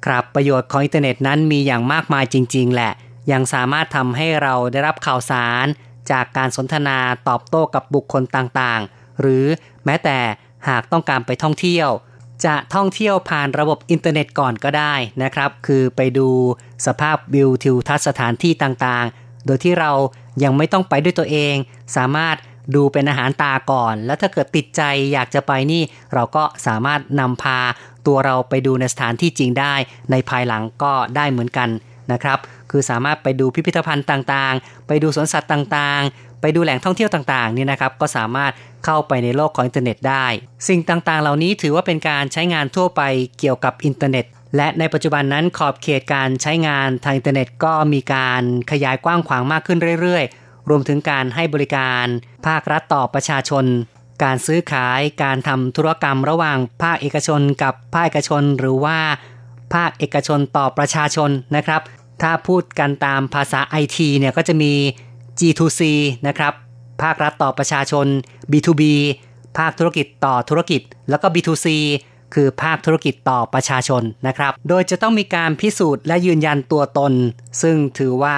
[0.07, 2.93] ครับประโยชน์ของอินเทอร์เน็ตนั้นมีอย่างมากมายจริง ๆ แหละ
[3.33, 5.67] ยังสามารถทำให้เราได้รับข่าวสาร
[6.11, 6.99] จากการสนทนา
[7.29, 9.45] ตอบโต้กับบุคคลต่างๆ หรือ
[9.85, 10.19] แม้แต่
[10.69, 11.91] หากต้องการไปท่องเที่ยว
[12.47, 16.29] จะท่องเที่ยวผ่านระบบอินเทอร์เน็ตก่อนก็ได้นะครับ คือไปดู
[16.87, 19.93] สภาพวิวทิวทัศน์สถานที่ต่างๆ โดยที่เรา
[20.45, 21.55] ยังไม่ต้องไปด้วยตัวเอง
[21.97, 22.37] สามารถ
[22.75, 25.83] ดูเป็นอาหารตาก่อน แล้วถ้าเกิดติดใจอยากจะไปนี่
[26.15, 27.59] เราก็สามารถนำพา
[28.07, 29.75] ตัวเราไปดูในสถานที่จริงได้
[30.11, 31.69] ในภายหลังก็ได้เหมือนกัน
[32.13, 32.39] นะครับ
[32.71, 38.53] คือสามารถไปดูพิพิธภัณฑ์ต่างๆ ไปดูสวนสัตว์ต่างๆ ไปดูแหล่งท่องเที่ยวต่างๆนี่นะครับ ก็สามารถ
[38.85, 40.27] เข้าไปในโลกของอินเทอร์เน็ตได้
[40.69, 43.03] สิ่งต่างๆ เหล่านี้ถือว่าเป็นการใช้งานทั่วไป
[43.39, 44.25] เกี่ยวกับอินเทอร์เน็ต
[44.57, 52.07] และในปัจจุบันนั้นขอบเขตการใช้งานทางอินเทอร์เน็ตก็มีการขยายกว้างขวางมากขึ้นเรื่อยๆ รวมถึงการให้บริการ
[52.47, 53.65] ภาครัฐต่อประชาชน
[54.23, 58.99] การซื้อขายการทำธุรกรรมระหว่างภาคเอกชนกับภาคเอกชน หรือว่า
[59.75, 61.81] ภาคเอกชนต่อประชาชนนะครับ
[62.23, 64.73] ถ้าพูดกันตามภาษาไอทีเนี่ยก็จะมี
[65.39, 65.81] G2C
[66.27, 66.53] นะครับ
[67.03, 68.07] ภาครัฐต่อประชาชน
[68.51, 68.83] B2B
[69.59, 70.81] ภาคธุรกิจต่อธุรกิจ
[71.11, 71.67] แล้วก็ B2C
[72.35, 77.13] คือภาคธุรกิจต่อประชาชนนะครับ โดยจะต้องมีการพิสูจน์และยืนยันตัวตน
[77.63, 78.37] ซึ่งถือว่า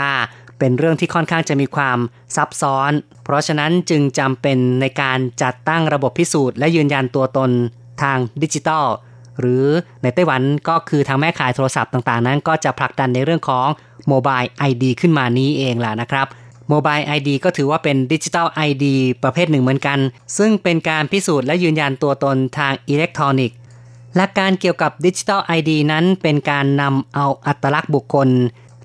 [0.59, 1.99] เป็นเรื่องที่ค่อนข้างจะมีความ
[2.37, 2.93] ซับซ้อน
[3.25, 7.51] เพราะฉะนั้นจึงจำเป็นในการจัดตั้งระบบพิสูจน์และยืนยันตัวตน
[8.03, 8.87] ทางดิจิทัล
[9.41, 9.65] หรือ
[10.03, 13.67] ในไต้หวันก็คือทางแม่ขายโทรศัพท์ต่างๆ นั้น ก็จะผลักดันในเรื่องของ
[14.09, 16.27] โมบาย ID ขึ้นมานี้เองแหละนะครับ
[16.69, 18.85] โมบาย ID ก็ถือว่าเป็นดิจิทัล ID
[19.23, 19.99] ประเภทหนึ่งเหมือนกัน
[20.39, 23.57] ซึ่งเป็นการพิสูจน์และยืนยันตัวตนทางอิเล็กทรอนิกส์
[24.17, 28.29] หลักการเกี่ยวกับดิจิทัล ID นั้นเป็นการนำเอาอัตลักษณ์บุคคล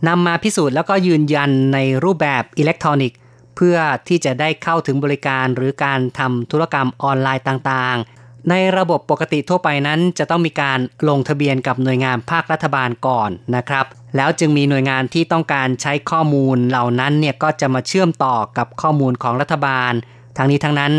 [0.07, 3.17] นำมาพิสูจน์แล้วก็ยืนยันในรูปแบบอิเล็กทรอนิกส์
[3.55, 13.85] เพื่อที่จะได้เข้าถึงบริการหรือการทำธุรกรรมออนไลน์ต่างๆ ในระบบปกติทั่วไปนั้น จะต้องมีการลงทะเบียนกับหน่วยงานภาครัฐบาลก่อนนะครับ
[14.15, 19.91] แล้วจึงมีหน่วยงานที่ต้องการใช้ข้อมูลเหล่านั้นเนี่ยก็จะมาเชื่อมต่อกับข้อมูลของรัฐบาล
[20.37, 20.93] ทั้งนี้ทั้งนั้น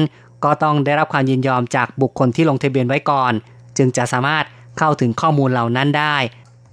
[0.44, 3.32] ก็ต้องได้รับความยินยอมจากบุคคลที่ลงทะเบียนไว้ก่อน
[3.78, 4.44] จึงจะสามารถ
[4.78, 6.16] เข้าถึงข้อมูลเหล่านั้นได้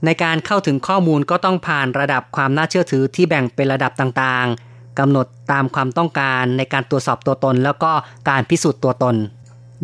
[0.05, 7.91] ในการเข้าถึงข้อมูลก็ต้องผ่านระดับความน่าเชื่อถือที่แบ่งเป็นระดับต่างๆกำหนดตามความต้องการในการตรวจสอบตัวตน แล้วก็
[8.29, 9.15] การพิสูจน์ตัวตน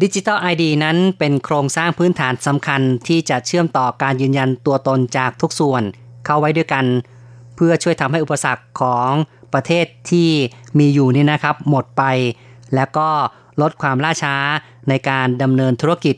[0.01, 5.83] ดิจิทัลไอดีนั้นเป็นโครงสร้างพื้นฐานสำคัญที่จะเชื่อมต่อการยืนยันตัวตนจากทุกส่วน
[6.25, 6.85] เข้าไว้ด้วยกัน
[7.55, 9.11] เพื่อช่วยทำให้อุปสรรคของ
[9.53, 10.29] ประเทศที่
[10.79, 12.03] มีอยู่นี่นะครับ หมดไป
[12.75, 13.07] แล้วก็
[13.61, 14.35] ลดความล่าช้า
[14.89, 16.15] ในการดำเนินธุรกิจ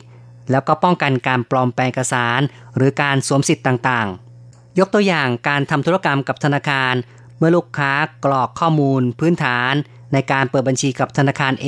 [0.52, 2.40] แล้วก็ป้องกันการปลอมแปลงเอกสาร
[2.76, 6.94] หรือการสวมสิทธิ์ต่างๆ ยกตัวอย่างการทำธุรกรรมกับธนาคาร
[7.38, 7.92] เมื่อลูกค้า
[8.24, 9.72] กรอกข้อมูล พื้นฐาน
[10.12, 11.66] ในการเปิดบัญชีกับธนาคาร A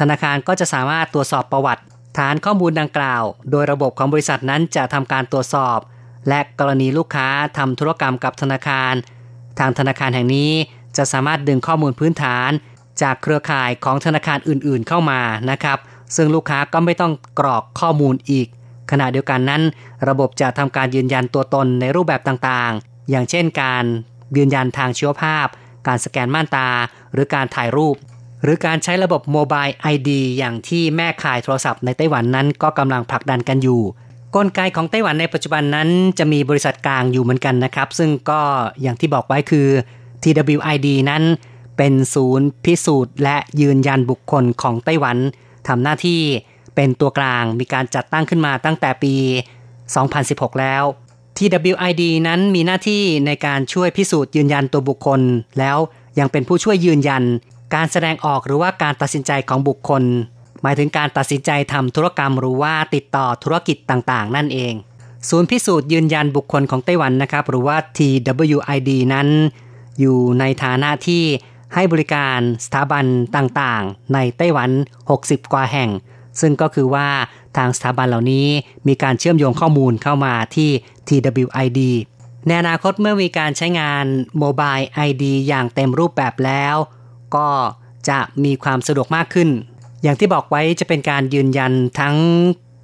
[0.00, 1.82] ธนาคารก็จะสามารถตรวจสอบประวัติ
[2.18, 5.78] ฐานข้อมูลดังกล่าว โดยระบบของบริษัทนั้นจะทำการตรวจสอบ
[6.28, 8.94] และกรณีลูกค้าทำธุรกรรมกับธนาคาร
[9.58, 10.52] ทางธนาคารแห่งนี้
[10.96, 12.50] จะสามารถดึงข้อมูลพื้นฐาน
[13.02, 15.78] จากเครือข่ายของธนาคารอื่นๆ เข้ามานะครับ
[16.16, 18.46] ซึ่งลูกค้าก็ไม่ต้องกรอกข้อมูลอีก
[18.90, 19.62] ขณะเดียวกันนั้น
[20.08, 23.84] ระบบจะทำการยืนยันตัวตนในรูปแบบต่างๆ อย่างเช่นการ
[24.36, 25.46] ยืนยันทางชีวภาพ
[25.86, 26.68] การสแกนม่านตา
[27.12, 27.96] หรือการถ่ายรูป
[28.42, 33.82] หรือการใช้ระบบโมบายไอดีอย่างที่แม่ขายโทรศัพท์ในไต้หวันนั้นก็กำลังผลักดันกันอยู่
[34.36, 38.40] กลไกของไต้หวันในปัจจุบันนั้นจะมีบริษัทกลางอยู่เหมือนกันนะครับ ซึ่งก็
[38.82, 39.68] อย่างที่บอกไว้คือ
[40.22, 41.22] TWID นั้น
[41.76, 45.16] เป็นศูนย์พิสูจน์และยืนยันบุคคลของไต้หวัน
[45.68, 46.20] ทำหน้าที่
[46.74, 49.14] เป็นตัวกลางมีการจัดตั้งขึ้นมาตั้งแต่ปี
[49.86, 50.82] 2016 แล้ว
[51.36, 55.20] TWID นั้นมีหน้าที่ในการช่วยพิสูจน์ยืนยันตัวบุคคล
[55.58, 55.76] แล้ว
[56.18, 57.22] ยังเป็นผู้ช่วยยืนยัน
[57.74, 60.02] การแสดงออกหรือว่าการตัดสินใจของบุคคล
[60.62, 64.74] หมายถึงการตัดสินใจทำธุรกรรมหรือว่าติดต่อธุรกิจต่างๆ นั่นเอง
[65.28, 69.28] ศูนย์พิสูจน์ยืนยันบุคคลของไต้หวันนะครับ หรือว่า TWID นั้น
[70.00, 71.24] อยู่ในฐานะที่
[71.74, 73.04] ให้บริการสถาบัน
[73.36, 74.70] ต่างๆ ในไต้หวัน
[75.10, 75.90] 60 กว่าแห่ง
[76.40, 77.08] ซึ่งก็คือว่า
[77.56, 78.46] ทางสถาบันเหล่านี้
[78.88, 80.70] มีการเชื่อมโยงข้อมูลเข้ามาที่
[81.08, 81.80] TWID
[82.46, 84.04] ในอนาคตเมื่อมีการใช้งาน
[84.38, 84.76] โมบาย
[85.08, 86.76] ID อย่างเต็มรูปแบบแล้ว
[87.36, 87.48] ก็
[88.08, 89.48] จะมีความสะดวกมากขึ้น
[90.02, 92.16] อย่างที่บอกไว้จะเป็นการยืนยันทั้ง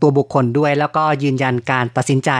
[0.01, 2.31] ตัวบุคคลด้วย แล้วก็ยืนยันการตัดสินใจ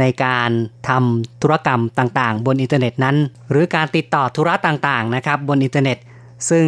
[0.00, 0.50] ในการ
[0.88, 3.16] ทำธุรกรรมต่างๆ บนอินเทอร์เน็ตนั้น
[3.50, 5.98] หรือการติดต่อธุระต่างๆนะครับบนอินเทอร์เน็ต
[6.50, 6.66] ซึ่ง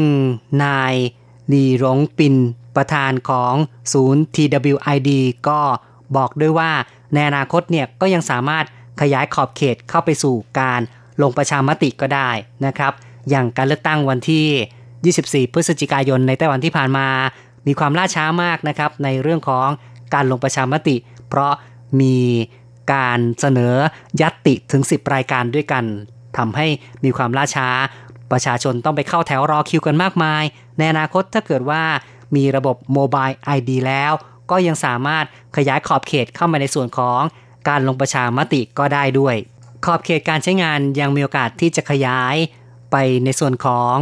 [0.64, 0.94] นาย
[1.52, 2.34] ลีหลงปิน
[2.76, 3.54] ประธานของ
[3.92, 5.10] ศูนย์ TWID
[5.48, 5.60] ก็
[6.16, 6.70] บอกด้วยว่า
[7.14, 8.64] ในอนาคตเนี่ยก็ยังสามารถ
[9.00, 10.80] ขยายขอบเขตเข้าไปสู่การ
[11.22, 12.30] ลงประชามติก็ได้
[12.66, 12.92] นะครับ
[13.30, 17.06] อย่างการเลือกตั้งวันที่ 24 พฤศจิกายนในไต้หวันที่ผ่านมา
[17.66, 19.68] มีความล่าช้ามากนะครับในเรื่องของ
[20.14, 20.96] การลงประชามติ
[21.28, 21.52] เพราะ
[22.00, 22.16] มี
[22.92, 23.74] การเสนอ
[24.20, 25.84] ยัตติถึง 10 รายการด้วยกัน
[26.36, 26.66] ทำให้
[27.04, 27.68] มีความล่าช้า
[28.32, 30.42] ประชาชนต้องไปเข้าแถวรอคิวกันมากมาย
[30.78, 31.82] ในอนาคตถ้าเกิดว่า
[32.36, 34.12] มีระบบโมบายไอดีแล้ว
[34.50, 35.24] ก็ยังสามารถ
[35.56, 37.20] ขยายขอบเขตเข้ามาในส่วนของ
[37.68, 39.34] การลงประชามติก็ได้ด้วย
[39.84, 42.36] ขอบเขตการใช้งานยังมีโอกาสที่จะขยาย
[42.92, 43.94] ไปในส่วนของ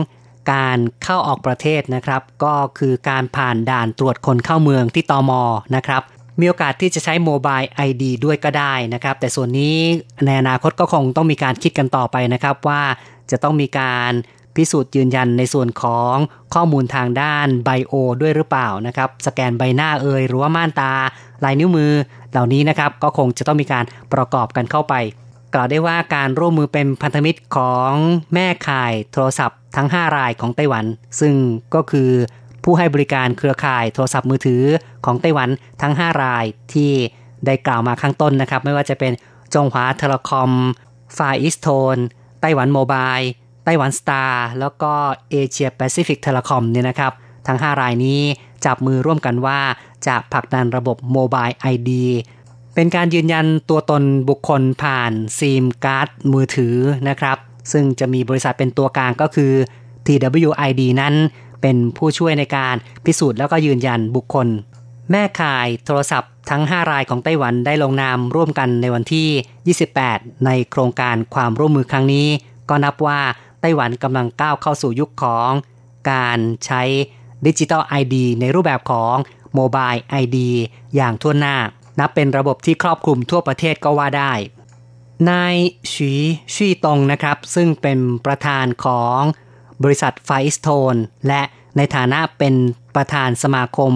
[0.52, 5.42] การเข้าออกประเทศนะครับ ก็คือการผ่านด่านตรวจคนเข้าเมืองที่ตอมอ
[5.76, 6.02] นะครับ
[6.40, 9.76] มีโอกาสที่จะใช้โมบายไอดีด้วยก็ได้นะครับ แต่ส่วนนี้
[10.26, 12.82] ในอนาคตก็คงต้องมีการคิดกันต่อไปนะครับว่า
[13.30, 14.12] จะต้องมีการ
[14.56, 16.14] พิสูจน์ยืนยันในส่วนของ
[16.54, 20.92] ข้อมูลทางด้านไบโอด้วยหรือเปล่านะครับ สแกนใบหน้าเอ่ยหรือว่าม่านตา
[21.44, 21.92] ลายนิ้วมือ
[22.30, 24.94] เหล่านี้นะครับก็คงจะต้องมีการประกอบกันเข้าไป
[25.54, 27.92] กล่าวได้ว่าการร่วมมือเป็นพันธมิตรของ
[28.34, 30.84] แม่ข่ายโทรศัพท์ทั้ง 5 รายของไต้หวัน
[31.20, 31.34] ซึ่ง
[31.74, 32.10] ก็คือ
[32.64, 34.62] ผู้ให้บริการเครือข่ายโทรศัพท์มือถือ
[35.04, 35.48] ของไต้หวัน
[35.82, 36.92] ทั้ง 5 รายที่
[37.46, 39.12] ได้กล่าวมาข้างต้นนะครับ ไม่ว่าจะเป็น
[39.54, 40.50] จงหวา Telecom
[41.16, 41.96] FarEasTone
[42.40, 43.16] ไต้หวัน Mobile
[43.64, 44.92] ไต้หวัน Star แล้วก็
[45.30, 47.12] Asia Pacific Telecom เนี่ยนะครับ
[47.46, 48.20] ทั้ง 5 รายนี้
[48.64, 49.60] จับมือร่วมกันว่า
[50.06, 52.06] จะผลักดันระบบโมบายไอดี
[52.74, 56.76] เป็นการยืนยันตัวตนบุคคลผ่านซิมการ์ดมือถือ
[57.08, 57.38] นะครับ
[57.72, 59.52] ซึ่งจะมีบริษัทเป็นตัวกลางก็คือ
[60.06, 61.14] TWID นั้น
[61.62, 64.48] เป็นผู้ช่วยในการพิสูจน์แล้วก็ยืนยันบุคคล
[65.10, 72.28] แม่ข่ายโทรศัพท์ทั้ง 5 รายของไต้หวันได้ลงนามร่วมกันในวันที่ 28 ในโครงการความร่วมมือครั้งนี้
[72.68, 73.20] ก็นับว่า
[73.60, 75.50] ไต้หวันกำลังก้าวเข้าสู่ยุคของ
[76.10, 76.82] การใช้
[77.46, 79.14] Digital ID ในรูปแบบของ
[79.54, 80.50] Mobile ID
[80.96, 81.56] อย่างทั่วหน้า
[82.00, 84.32] นับเป็นระบบที่ครอบคลุมทั่วประเทศก็ว่าได้
[85.30, 85.56] นาย
[85.92, 86.12] ฉี
[86.54, 89.20] ชี่ตงนะครับ ซึ่งเป็นประธานของ
[89.84, 90.94] บริษัท FarEasTone
[91.28, 91.42] และ
[91.76, 92.54] ในฐานะเป็น
[92.96, 93.92] ประธานสมาคม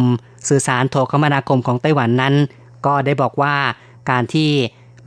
[0.49, 2.35] สื่อสารโทรคมนาคมของไต้หวันนั้น
[2.87, 3.57] ก็ได้บอกว่า
[4.11, 4.51] การที่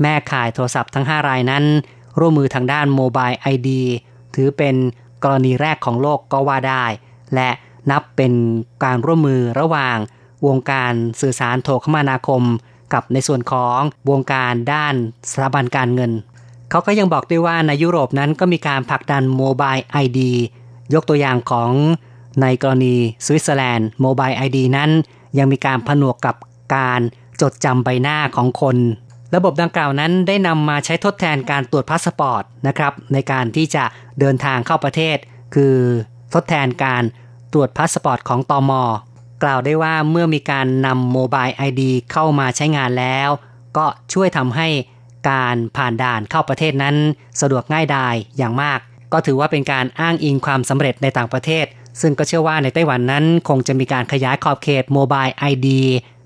[0.01, 1.63] แม่ข่ายโทรศัพท์ทั้ง 5 รายนั้น
[2.19, 3.83] ร่วมมือทางด้าน Mobile ID
[4.35, 4.75] ถือเป็น
[5.23, 6.85] กรณีแรกของโลกก็ว่าได้
[7.35, 7.49] และ
[7.91, 8.33] นับเป็น
[8.83, 9.97] การร่วมมือระหว่าง
[10.47, 12.43] วงการสื่อสารโทรคมนาคม
[12.93, 14.95] กับในส่วนของวงการด้าน
[15.31, 16.11] สถาบันการเงิน
[16.69, 20.33] เขาก็ยังบอกด้วยว่าในยุโรปนั้นก็มีการผลักดัน Mobile ID
[20.93, 21.71] ยกตัวอย่างของ
[22.41, 24.91] ในกรณีสวิตเซอร์แลนด์ Mobile ID นั้น
[25.37, 26.35] ยังมีการผนวกกับ
[26.75, 27.01] การ
[27.41, 28.77] จดจำใบหน้าของคน
[29.35, 33.83] ระบบดังกล่าวนั้นได้นำมาใช้ทดแทนการตรวจพาสปอร์ตนะครับ ในการที่จะ
[34.19, 35.17] เดินทางเข้าประเทศ
[35.55, 35.75] คือ
[36.33, 37.03] ทดแทนการ
[37.53, 38.71] ตรวจพาสปอร์ตของตม.
[39.43, 43.29] กล่าวได้ว่าเมื่อมีการนำ Mobile ID เข้ามาใช้งานแล้ว
[43.77, 44.67] ก็ช่วยทำให้
[45.29, 46.95] การผ่านด่านเข้าประเทศนั้น
[47.41, 48.79] สะดวกง่ายดายอย่างมาก
[49.13, 51.65] ก็ถือว่าเป็นการอ้างอิงความสำเร็จในต่างประเทศ
[52.01, 55.81] ซึ่งก็เชื่อว่าในไต้หวันนั้นคงจะมีการขยายขอบเขต Mobile ID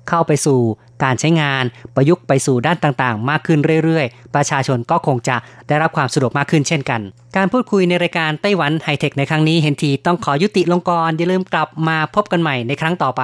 [0.10, 0.60] เข้าไปสู่
[1.04, 1.63] การใช้งาน
[1.96, 5.36] ประยุกต์ไปสู่ด้านต่างๆ มากขึ้นเรื่อยๆ ประชาชนก็คงจะ
[5.67, 7.02] ได้รับความสะดวกมากขึ้นเช่นกัน
[7.36, 13.24] การพูดคุยในรายการไต้หวันไฮเทคในครั้งนี้เห็นทีต้องขอยุติลงกรอย่าลืมกลับมาพบกันใหม่ในครั้งต่อไป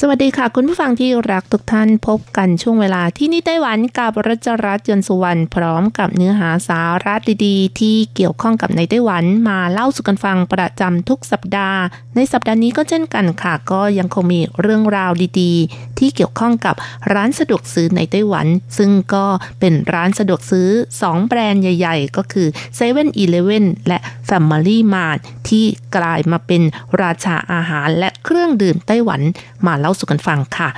[0.00, 7.14] สวัสดีค่ะ คุณผู้ฟังที่รักทุกท่านพบกันช่วงเวลาที่นี่ไต้หวันกับรัชรัตน์ยนสุวรรณพร้อมกับเนื้อหาสาระ
[7.46, 11.80] ดีๆ ที่เกี่ยวข้องกับในไต้หวันมาเล่าสู่กันฟังประจำทุกสัปดาห์
[12.16, 16.74] ในสัปดาห์นี้ก็เช่นกันค่ะ ก็ยังคงมีเรื่องราวดีๆ ที่เกี่ยวข้องกับ
[17.12, 18.46] ร้านสะดวกซื้อในไต้หวัน
[18.78, 19.26] ซึ่งก็
[19.60, 20.68] เป็นร้านสะดวกซื้อ
[21.02, 25.64] 2 แบรนด์ใหญ่ ๆ ก็คือ7 e เ e ่ e อและ Family Mart ที่
[25.96, 26.62] กลายมาเป็น
[27.02, 29.22] ราชาอาหารและเครื่องดื่มไต้หวัน
[29.66, 30.68] มาเล่ล่าสู่กันฟังค่ะ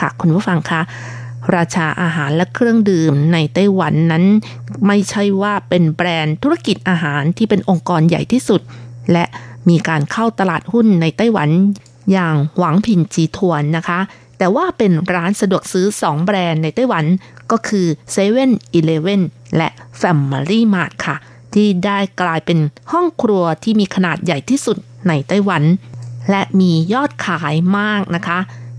[0.00, 0.80] ค่ะ คุณผู้ฟังคะ
[1.56, 4.24] ราชาอาหารและเครื่องดื่มในไต้หวันนั้น
[4.86, 8.60] ไม่ใช่ว่าเป็นแบรนด์ธุรกิจอาหารที่เป็นองค์กรใหญ่ที่สุด
[9.12, 9.24] และ
[9.68, 11.48] มีการเข้าตลาดหุ้นในไต้หวัน
[12.12, 14.00] อย่างหวังผินจีทวนนะคะ
[14.38, 17.04] แต่ว่าเป็นร้านสะดวกซื้อ 2 แบรนด์ในไต้หวัน
[17.50, 18.46] ก็คือ7 e เ e ่
[18.78, 18.80] e
[19.18, 19.20] อ
[19.56, 19.68] และ
[20.00, 21.16] Family Mart ค่ะ
[21.54, 22.58] ที่ได้กลายเป็น
[22.92, 24.76] ห้องครัวที่มีขนาดใหญ่ที่สุด
[25.08, 25.62] ในไต้หวัน
[26.30, 28.38] และมียอดขายมากนะคะ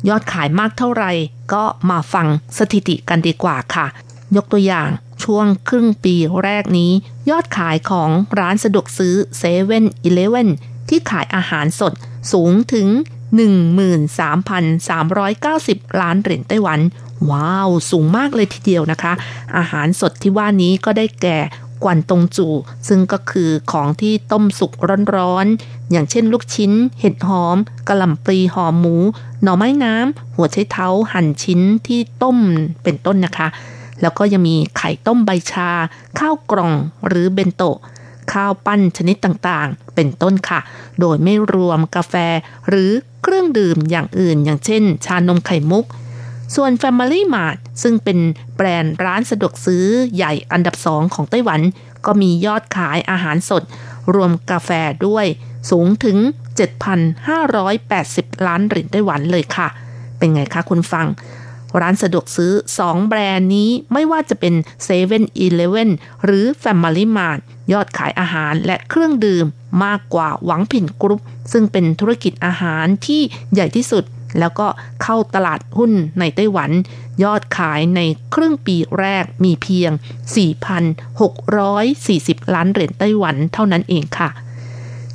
[0.09, 1.11] ยอดขายมากเท่าไหร่
[1.53, 2.27] ก็มาฟัง
[2.57, 3.87] สถิติกันดีกว่าค่ะ
[4.35, 4.89] ยกตัวอย่าง
[5.23, 6.91] ช่วงครึ่งปีแรกนี้
[7.29, 9.79] ยอดขายของร้านสะดวกซื้อ7 e เ e ่
[10.23, 10.37] e อ
[10.89, 11.93] ที่ขายอาหารสด
[12.33, 12.87] สูงถึง
[13.43, 16.79] 13,390 ล้านเหรียญไต้หวัน
[17.29, 19.13] ว้าว สูงมากเลยทีเดียวนะคะ
[19.57, 21.39] อาหารสดที่ว่านี้ก็ได้แก่
[21.83, 22.47] กวนตงจู
[22.87, 24.71] ซึ่งก็คือของที่ต้มสุก
[25.15, 25.47] ร้อน
[25.91, 28.95] อย่างเช่นลูกชิ้น เห็ดหอมกระหล่ำปลีหอมหมู
[29.41, 32.37] หน่อไม้น้ำ หัวไชเท้าหั่นชิ้นที่ต้ม
[32.83, 33.47] เป็นต้นนะคะ
[34.01, 35.69] แล้วก็ยังมีไข่ต้มใบชา
[36.19, 36.71] ข้าวกล่อง
[37.07, 37.77] หรือเบนโตะ
[38.31, 40.59] ข้าวปั้นชนิดต่างๆ เป็นต้นค่ะ
[40.99, 42.13] โดยไม่รวมกาแฟ
[42.69, 42.91] หรือ
[43.23, 45.85] เครื่องดื่มอย่างอื่น อย่างเช่น ชานมไข่มุก
[46.55, 48.19] ส่วน Family Mart ซึ่งเป็น
[48.55, 51.61] แบรนด์ร้านสะดวกซื้อใหญ่อันดับสองของไต้หวัน
[52.05, 53.63] ก็มียอดขายอาหารสด
[54.13, 54.69] รวมกาแฟ
[55.07, 55.25] ด้วย
[55.69, 56.17] สูงถึง
[56.91, 59.67] 7,580 ล้านเหรียญไต้หวันเลยค่ะ
[60.17, 61.07] เป็นไงคะคุณฟัง
[61.81, 65.47] ร้านสะดวกซื้อ 2 แบรนด์นี้ไม่ว่าจะเป็น7 e เ e ่ e
[65.87, 65.89] อ
[66.25, 67.39] หรือ Family Mart
[67.73, 69.45] ยอดขายอาหารและเครื่องดื่ม
[69.85, 73.21] มากกว่าหวังผินกรุ๊ป ซึ่งเป็นธุรกิจอาหารที่
[73.53, 74.03] ใหญ่ที่สุด
[74.39, 74.67] แล้วก็
[75.03, 76.71] เข้าตลาดหุ้นในไต้หวัน
[77.23, 78.01] ยอดขายใน
[78.33, 79.91] ครึ่งปีแรกมีเพียง
[81.27, 84.29] 4,640 ล้านเหรียญไต้หวันเท่านั้นเองค่ะ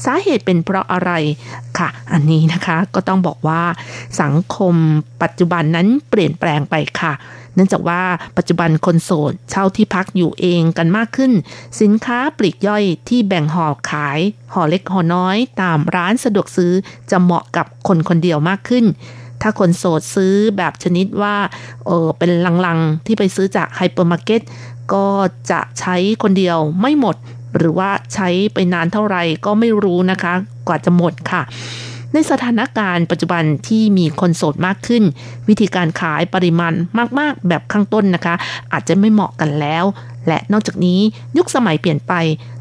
[0.04, 1.12] สาเหตุเป็นเพราะอะไร
[1.78, 3.62] ค่ะ อันนี้นะคะก็ต้องบอกว่า
[4.20, 4.74] สังคม
[5.22, 7.12] ปัจจุบันนั้นเปลี่ยนแปลงไปค่ะ
[7.54, 8.02] เนื่องจากว่า
[8.36, 11.32] ปัจจุบันคนโสดเช่าที่พักอยู่เองกันมากขึ้น
[11.80, 14.20] สินค้าปลีกย่อยที่แบ่งห่อขาย
[14.52, 16.72] ห่อเล็กห่อน้อย ตามร้านสะดวกซื้อ
[17.10, 18.84] จะเหมาะกับคนคนเดียวมากขึ้น
[19.42, 21.36] ถ้าคนโสดซื้อแบบชนิดว่า
[21.86, 22.30] เออเป็น
[22.66, 24.40] ลังๆ ที่ไปซื้อจากไฮเปอร์มาร์เก็ต
[24.92, 25.06] ก็
[25.50, 27.16] จะใช้คนเดียวไม่หมด
[27.56, 30.34] หรือว่าใช้ไปนานเท่าไหร่ก็ไม่รู้นะคะ
[30.68, 31.42] กว่าจะหมดค่ะ
[32.12, 35.04] ในสถานการณ์ปัจจุบันที่มีคนโสดมากขึ้น
[35.48, 36.72] วิธีการขายปริมาณ
[37.18, 38.34] มากๆ แบบข้างต้นนะคะ
[38.72, 39.84] อาจจะไม่เหมาะกันแล้ว
[40.28, 41.00] และนอกจากนี้
[41.36, 42.12] ยุคสมัยเปลี่ยนไป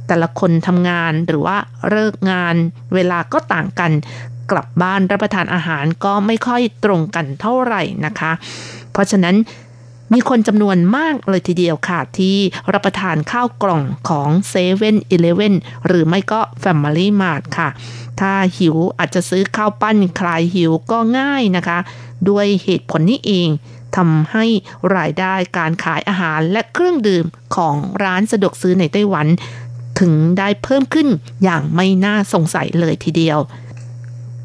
[0.07, 1.57] แต่ละคนทำงานหรือว่า
[1.89, 2.55] เลิกงาน
[2.93, 3.91] เวลาก็ต่างกัน
[4.51, 8.31] กลับบ้านรับประทานอาหารก็ไม่ค่อยตรงกันเท่าไหร่นะคะ
[8.91, 9.35] เพราะฉะนั้น
[10.13, 12.37] มีคนจำนวนมากเลยทีเดียวค่ะ ที่
[12.73, 17.69] รับประทานข้าวกล่องของ7 e เ e ่ e อเหรือไม่ก็ Family Mart ค่ะ
[18.19, 21.79] ถ้าหิวอาจจะซื้อข้าวปั้นคลายหิวก็ง่ายนะคะ
[22.29, 23.49] ด้วยเหตุผลนี้เอง
[23.97, 24.45] ทำให้
[24.95, 27.25] รายได้การขายอาหารและเครื่องดื่ม
[27.55, 29.27] ของร้านสะดวกซื้อในไต้หวัน
[29.99, 31.07] ถึงได้เพิ่มขึ้น
[31.43, 33.39] อย่างไม่น่าสงสัยเลยทีเดียว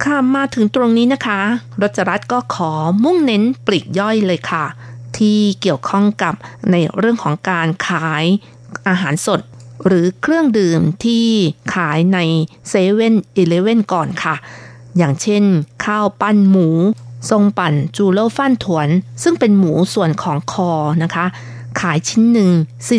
[0.05, 1.41] ค่ะมาถึงตรงนี้นะคะ
[1.83, 2.73] รจรัตก็ขอ
[3.05, 4.65] มุ่งเน้นปลีกย่อยเลยค่ะ
[5.19, 6.35] ที่เกี่ยวข้องกับ
[6.71, 8.25] ในเรื่องของการขาย
[8.89, 9.41] อาหารสด
[9.87, 11.27] หรือเครื่องดื่มที่
[11.75, 12.19] ขายใน
[12.51, 14.35] 7 e เ e ่ e อเก่อนค่ะ
[14.97, 15.45] อย่างเช่น
[15.85, 16.69] ข้าวปั้นหมู
[17.31, 18.89] ทรงปั่นจูโลฟันถวน
[19.23, 21.27] ซึ่งเป็นหมูส่วนของคอนะคะ
[21.81, 22.51] ขายชิ้นหนึ่ง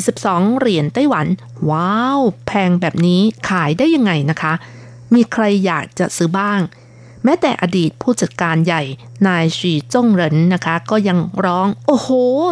[0.06, 1.28] 42 เหรียญไต้หวัน
[1.70, 4.54] ว้าว แพงแบบนี้ขายได้ยังไงนะคะ
[5.14, 6.60] มีใครอยากจะซื้อบ้าง
[7.26, 8.82] แม้แต่อดีตผู้จัดการใหญ่
[9.28, 12.10] นายชีจ้งเหรินนะคะ ก็ยังร้อง โอ้โห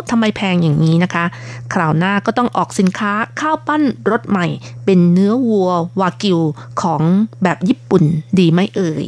[0.09, 1.25] ทำไมแพงอย่างนี้นะคะ
[1.73, 4.47] คราวหน้าก็ต้องออกสินค้าข้าวปั้นรสใหม่
[4.85, 5.69] เป็นเนื้อวัว
[5.99, 6.39] วากิว
[6.81, 7.01] ของ
[7.43, 8.03] แบบญี่ปุ่น
[8.39, 9.05] ดีไหมเอ่ย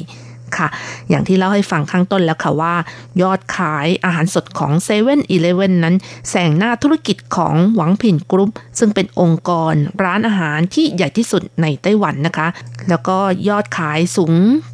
[0.58, 0.68] ค่ะ
[1.10, 2.76] อย่างที่เล่าให้ฟังข้างต้นแล้วค่ะว่า
[3.22, 5.16] ยอดขายอาหารสดของ7 e เ e ่
[5.50, 5.96] e อนั้น
[6.30, 9.74] แสงหน้าธุรกิจของหวังผินกรุ๊ป ซึ่งเป็นองค์กร
[10.04, 12.48] ร้านอาหารที่ใหญ่ที่สุดในไต้หวันนะคะ
[12.90, 13.18] แล้วก็
[13.50, 14.34] ยอดขายสูง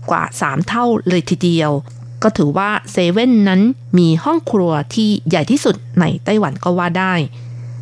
[0.09, 1.72] กว่า 3 เท่าเลยทีเดียว
[2.24, 3.61] ก็ถือว่าเซเว่นนั้น
[3.97, 7.13] มีห้องครัวที่ใหญ่ที่สุดในไต้หวันก็ว่าได้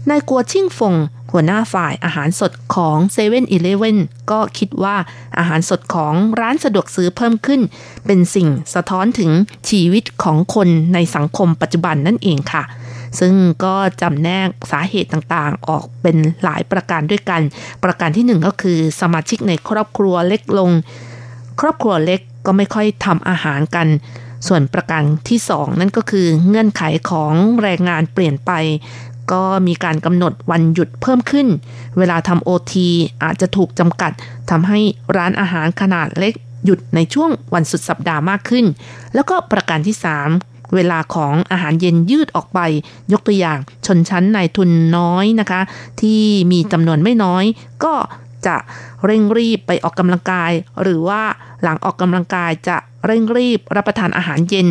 [0.09, 0.95] นายกัวชิ่งฟง
[1.31, 3.97] หัวหน้าฝ่ายอาหารสดของ7 e เ e ่ e อ
[4.31, 4.95] ก็คิดว่า
[5.37, 7.61] อาหารสดของร้านสะดวกซื้อเพิ่มขึ้น
[8.05, 9.31] เป็นสิ่งสะท้อนถึง
[9.69, 12.63] ชีวิตของคนในสังคมปัจจุบันนั่นเองค่ะ
[13.19, 17.41] ซึ่งก็จำแนกสาเหตุต่างๆ ออกเป็นหลายประการด้วยกัน
[17.83, 20.71] ประการที่หนึ่งก็คือสมาชิกในครอบครัวเล็กลง
[21.59, 23.87] ครอบครัวเล็กก็ไม่ค่อยทำอาหารกัน
[24.47, 28.51] ส่วนประการที่สองนั่นก็คือเงื่อนไขของแรงงานเปลี่ยนไป
[29.31, 31.47] ก็มีการกำหนดวันหยุดเพิ่มขึ้น
[31.97, 32.89] เวลาทำโอที
[33.23, 34.11] อาจจะถูกจำกัด
[34.49, 34.79] ทำให้
[35.17, 36.33] ร้านอาหารขนาดเล็ก
[36.65, 38.65] หยุดในช่วงวันสุดสัปดาห์มากขึ้น
[39.15, 39.95] แล้วก็ประการที่
[40.35, 42.59] 3 เวลาของอาหารเย็นยืดออกไป
[43.11, 45.61] ยกตัวอย่างชนชั้นนายทุนน้อยนะคะ
[46.01, 46.21] ที่
[46.51, 47.43] มีจำนวนไม่น้อย
[47.83, 47.93] ก็
[48.47, 48.55] จะ
[49.05, 50.51] เร่งรีบไปออกกำลังกาย
[50.81, 51.21] หรือว่า
[51.63, 54.67] หลังออกกำลังกายจะเร่งรีบรับประทานอาหารเย็น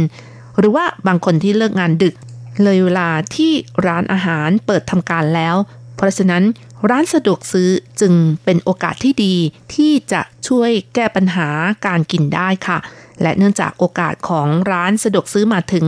[0.59, 2.15] หรือว่าบางคนที่เลิกงานดึก
[2.63, 3.53] เลยเวลาที่
[3.87, 5.57] ร้านอาหารเปิดทำการแล้ว
[5.97, 6.45] เพราะฉะนั้น
[6.91, 9.35] ร้านสะดวกซื้อจึงเป็นโอกาสที่ดี
[9.75, 11.49] ที่จะช่วยแก้ปัญหา
[11.87, 12.79] การกินได้ค่ะ
[13.23, 15.87] และเนื่องจากโอกาสของร้านสะดวกซื้อมาถึง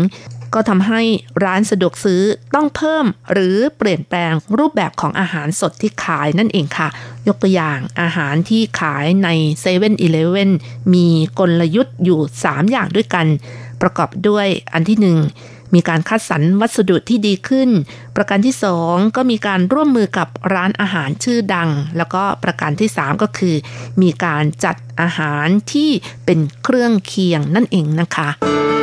[0.54, 1.02] ก็ทำให้
[1.44, 2.22] ร้านสะดวกซื้อ
[2.54, 6.88] ต้องเพิ่มหรือเปลี่ยนแปลงรูปแบบของอาหารสดที่ขายนั่นเองค่ะ
[7.28, 9.28] ยกตัวอย่างอาหารที่ขายใน
[9.62, 9.90] 7 e เ e ่
[10.22, 10.50] e อ
[10.94, 11.06] มี
[11.38, 13.26] กลยุทธ์อยู่ 3 อย่างด้วยกัน
[13.82, 15.18] ประกอบด้วยอันที่หนึ่ง
[15.74, 17.70] มีการคัดสรรวัสดุที่ดีขึ้น
[18.16, 23.54] ประการที่สองก็มีการร่วมมือกับร้านอาหารชื่อดัง แล้วก็ประการที่สามก็คือ
[24.02, 25.90] มีการจัดอาหารที่
[26.24, 28.79] เป็นเครื่องเคียงนั่นเองนะคะ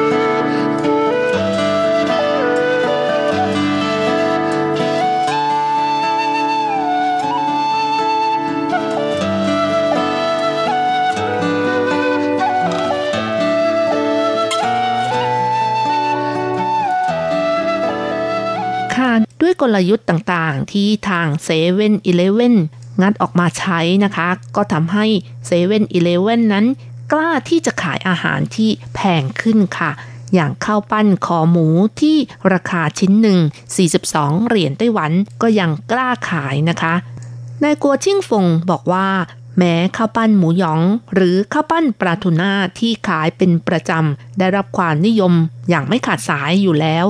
[19.42, 22.56] ด้วยกลยุทธ์ต่างๆ ที่ทางเซเว่นอีเลเว่น
[23.02, 25.06] งัดออกมาใช้นะคะ ก็ทำให้
[25.48, 26.66] เซเว่นอีเลเว่นนั้น
[27.12, 29.92] กล้าที่จะขายอาหารที่แพงขึ้นค่ะ
[30.34, 31.68] อย่างข้าวปั้นคอหมู
[32.02, 32.18] ที่
[32.54, 33.40] ราคาชิ้นหนึ่ง
[33.94, 35.12] 42 เหรียญไต้หวัน
[35.42, 36.94] ก็ยังกล้าขายนะคะ
[37.64, 39.08] นายกัวชิ่งฟงบอกว่า
[39.58, 40.82] แม้ข้าวปั้นหมูหยอง
[41.14, 45.34] หรือข้าวปั้นปลาทูน่าที่ขายเป็นประจำ ได้รับความนิยม
[45.70, 47.06] อย่างไม่ขาดสายอยู่แล้ว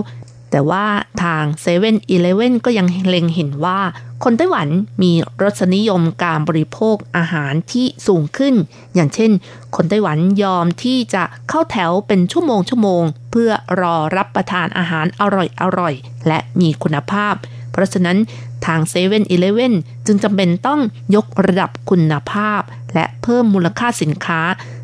[0.52, 0.86] แต่ว่า
[1.24, 3.80] ทาง7 e เ e ่ e อก็ยังเล็งเห็นว่า
[4.24, 4.68] คนไต้หวัน
[5.02, 8.54] มีรสนิยมการบริโภคอาหารที่สูงขึ้น
[8.96, 9.32] อย่างเช่น
[9.76, 15.94] คนไต้หวันยอมที่จะเข้าแถวเป็นชั่วโมงชั่วโมง เพื่อรอรับประทานอาหารอร่อยอร่อย
[16.28, 17.36] และมีคุณภาพ
[17.72, 18.18] เพราะฉะนั้น
[18.66, 19.74] ทาง7 e เ e ่ e
[20.08, 20.80] จึงจำเป็นต้อง
[21.16, 22.62] ยกระดับคุณภาพ
[22.94, 24.42] และเพิ่มมูลค่าสินค้า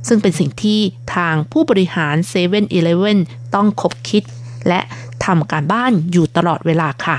[0.08, 0.80] ซึ่งเป็นสิ่งที่
[1.16, 3.20] ทางผู้บริหาร7 e เ e ่ e
[3.56, 4.24] ต้องคบคิด
[4.68, 4.80] และ
[5.26, 7.18] ทำการบ้านอยู่ตลอดเวลาค่ะ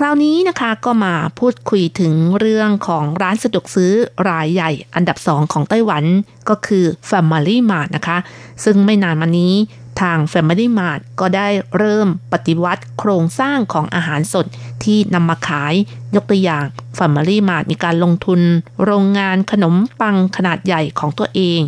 [0.02, 3.92] ราวนี้นะคะก็มาพูดคุยถึงเรื่องของร้านสะดวกซื้อ
[4.28, 6.04] รายใหญ่อันดับสองของไต้หวัน
[6.48, 8.18] ก็คือ Family Mart นะคะ
[8.64, 9.54] ซึ่งไม่นานมานี้
[10.00, 14.46] ทาง Family Mart ก็ได้เริ่มปฏิวัติโครงสร้างของอาหารสด
[14.84, 15.74] ที่นำมาขาย
[16.14, 16.64] ยกตัวอย่าง
[16.98, 18.40] Family Mart มีการลงทุน
[18.84, 21.60] โรงงานขนมปังขนาดใหญ่ของตัวเอง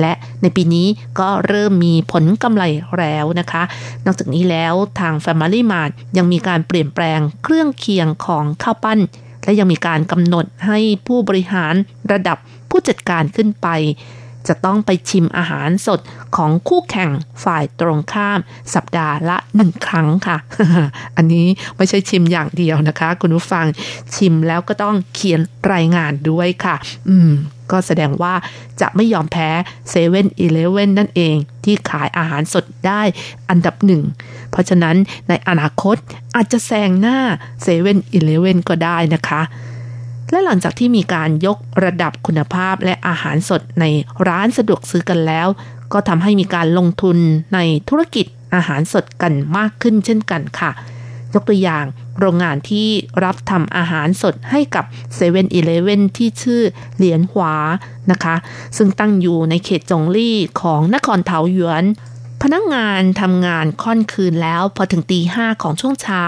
[0.00, 0.86] และในปีนี้
[1.20, 2.64] ก็เริ่มมีผลกำไร
[2.98, 3.62] แล้วนะคะ
[4.04, 9.00] นอกจากนี้แล้วทาง Family Mart ยังมีการเปลี่ยนแปลงเครื่องเคียงของข้าวปั้น
[9.44, 11.74] และยังมีการกำหนดให้ผู้บริหาร
[12.12, 12.38] ระดับ
[12.70, 13.68] ผู้จัดการขึ้นไป
[14.48, 16.00] จะต้องไปชิมอาหารสด
[16.36, 17.10] ของคู่แข่ง
[17.44, 18.38] ฝ่ายตรงข้าม
[18.74, 20.36] สัปดาห์ละหนึ่งครั้งค่ะ
[21.16, 21.46] อันนี้
[21.76, 23.66] ไม่ใช่ชิมอย่างเดียวนะคะ คุณผู้ฟัง
[24.14, 25.40] ชิมแล้วก็ต้องเขียน
[25.72, 26.76] รายงานด้วยค่ะ
[27.08, 27.32] อืม
[27.72, 28.34] ก็แสดงว่า
[28.80, 29.48] จะไม่ยอมแพ้
[29.90, 33.02] เซเว่นอีเลเว่นนั่นเอง ที่ขายอาหารสดได้
[33.50, 34.02] อันดับหนึ่ง
[34.50, 34.96] เพราะฉะนั้น
[35.28, 35.96] ในอนาคต
[36.36, 37.18] อาจจะแซงหน้า
[37.62, 39.42] เซเว่นอีเลเว่นก็ได้นะคะ
[40.30, 43.84] และหลังจากที่มีการยกระดับคุณภาพและอาหารสดใน
[44.28, 45.48] ร้านสะดวกซื้อกันแล้ว
[45.92, 47.18] ก็ทำให้มีการลงทุน
[47.54, 47.58] ใน
[47.88, 50.70] ธุรกิจอาหารสดกันมากขึ้นเช่นกันค่ะ
[51.34, 51.84] ยกตัวอย่าง
[52.18, 52.88] โรงงานที่
[53.24, 55.42] รับทำอาหารสดให้กับ7 e เ e ่
[55.94, 56.62] e อที่ชื่อ
[56.96, 57.56] เหลียนหวา
[58.10, 58.36] นะคะ
[58.76, 61.84] ซึ่งตั้งอยู่ในเขตจงลี่ของนครเทาหยวน
[62.42, 66.24] พนักงงานทำงานค่อนคืนแล้วพอถึงตีห้าของช่วงเช้า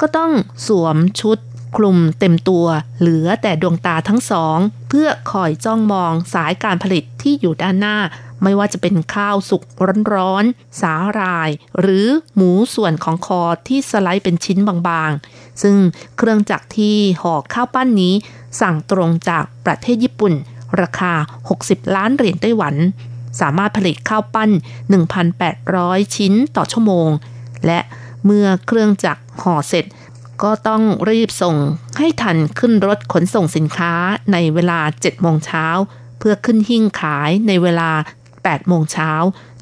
[0.00, 0.32] ก็ต้อง
[0.66, 1.38] สวมชุด
[1.76, 2.66] คลุมเต็มตัว
[2.98, 4.58] เหลือแต่ดวงตาทั้งสอง
[4.88, 7.96] เพื่อคอยจ้องมองสายการผลิตที่อยู่ด้านหน้า
[8.42, 9.62] ไม่ว่าจะเป็นข้าวสุก
[10.14, 15.76] ร้อนๆ สาหร่าย หรือหมูส่วนของคอที่สไลด์เป็นชิ้นบางๆ ซึ่ง
[16.16, 18.14] เครื่องจักรที่ห่อข้าวปั้นนี้
[18.60, 20.34] สั่งตรงจากประเทศญี่ปุ่น
[20.80, 21.12] ราคา
[21.54, 22.74] 60 ล้านเหรียญไต้หวัน
[23.40, 24.50] สามารถผลิตข้าวปั้น
[25.32, 27.08] 1,800 ชิ้นต่อชั่วโมง
[27.66, 27.80] และ
[28.24, 29.84] เมื่อเครื่องจักรห่อเสร็จ
[30.42, 31.56] ก็ต้องรีบส่ง
[31.98, 33.92] ให้ทันขึ้นรถขนส่งสินค้า
[34.32, 35.66] ในเวลา7โมงเช้า
[36.18, 37.90] เพื่อขึ้นหิ้งขายในเวลา
[38.50, 39.12] 8 โมงเช้า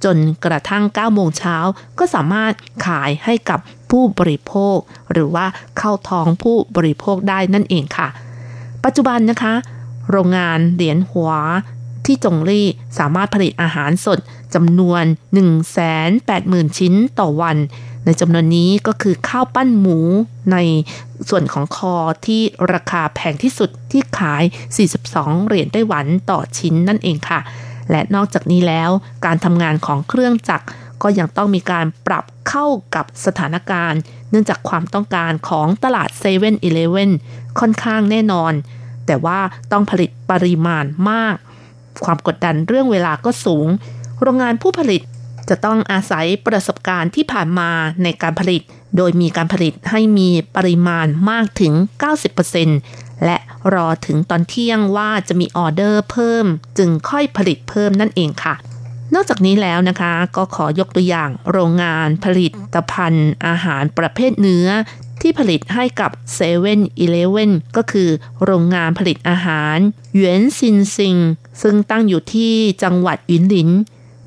[0.04, 1.56] จนกระทั่ง 9 โมงเช้า
[1.98, 2.52] ก็สามารถ
[2.86, 3.58] ขายให้กับ
[3.90, 4.76] ผู้บริโภค
[5.12, 5.46] หรือว่า
[5.78, 8.08] เข้าท้องผู้บริโภคได้นั่นเองค่ะ
[8.84, 9.54] ปัจจุบันนะคะ
[10.10, 11.32] โรงงานเหรียญหัว
[12.04, 12.66] ที่จงลี่
[12.98, 14.18] สามารถผลิตอาหารสด
[14.54, 15.04] จำนวน
[15.90, 17.56] 180,000 ชิ้นต่อวัน
[18.04, 19.98] ในจำนวนนี้ก็คือข้าวปั้นหมู
[20.52, 20.56] ใน
[21.28, 21.94] ส่วนของคอ
[22.26, 24.42] ที่ราคาแพงที่สุดที่ขาย
[24.96, 27.40] 42 เหรียญไต้หวันต่อชิ้นนั่นเองค่ะ
[27.90, 28.90] และนอกจากนี้แล้ว
[29.26, 30.66] การทำงานของเครื่องจักร
[31.02, 37.10] ก็ยังต้องมีการปรับเข้ากับสถานการณ์ เนื่องจากความต้องการของตลาด7 e เ e ่ e อ
[37.60, 38.52] ค่อนข้างแน่นอน
[39.06, 39.40] แต่ว่า
[39.72, 41.36] ต้องผลิตปริมาณมาก
[42.04, 43.68] ความกดดันเรื่องเวลาก็สูง
[44.20, 45.02] โรงงานผู้ผลิต
[45.48, 47.70] จะต้องอาศัยประสบการณ์ที่ผ่านมา
[48.02, 48.62] ในการผลิต
[48.96, 51.72] โดยมีการผลิตให้มีปริมาณมากถึง
[52.66, 53.38] 90% และ
[53.74, 56.46] รอถึงตอนเที่ยงว่าจะมีออเดอร์เพิ่ม
[56.78, 58.54] จึงค่อยผลิตเพิ่มนั่นเองค่ะ
[59.14, 64.68] นอกจากนี้แล้วนะคะก็ขอยกตัวอย่างโรงงานผลิตภัณฑ์อาหารประเภทเนื้อ
[65.20, 66.78] ที่ผลิตให้กับ7 e เ e ่ e
[67.48, 68.08] อก็คือ
[68.44, 69.76] โรงงานผลิตอาหาร
[70.14, 71.16] หยวนซินซิง
[71.62, 73.70] ซึ่งตั้งอยู่ที่จังหวัดอินหลิน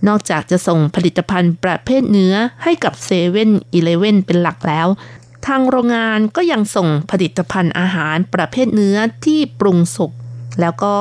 [0.08, 2.34] นอกจากจะส่งผลิตภัณฑ์ประเภทเนื้อ
[2.64, 4.88] ให้กับเซเว่นอีเลเว่นเป็นหลักแล้ว
[5.48, 10.12] ทางโรงงานก็ยังส่งผลิตภัณฑ์อาหารประเภทเนื้อที่ปรุงสุก
[10.62, 10.96] แล้วก็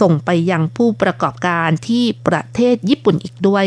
[0.00, 3.66] ส่งไปยังผู้ประกอบการที่ประเทศญี่ปุ่นอีกด้วย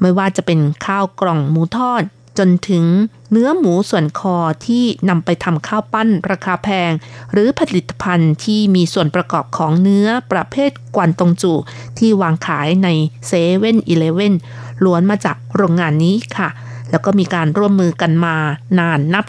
[0.00, 2.02] ไม่ว่าจะเป็นข้าวกล่องหมูทอด
[2.38, 2.84] จนถึง
[3.30, 4.36] เนื้อหมูส่วนคอ
[4.66, 6.92] ที่นำไปทำข้าวปั้นราคาแพง
[7.32, 11.52] หรือผลิตภัณฑ์ที่มีส่วนประกอบของเนื้อประเภทกวนตงจู
[11.98, 12.88] ที่วางขายใน
[13.26, 14.34] เซเว่นอีเลเว่น
[14.84, 16.48] ล้วนมาจากโรงงานนี้ค่ะ
[16.90, 18.36] แล้วก็มีการร่วมมือกันมา
[18.78, 19.24] นานนับ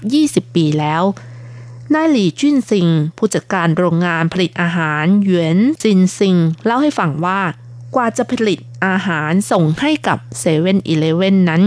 [0.47, 1.03] 20 ปีแล้ว
[1.93, 2.87] นายหลี่จุนซิง
[3.17, 6.35] ผู้จัดการโรงงานผลิตอาหารหยวนจินซิง
[6.65, 7.41] เล่าให้ฟังว่า
[7.95, 11.61] กว่าจะผลิตอาหารส่งให้กับเซเว่นอีเลเว่นนั้น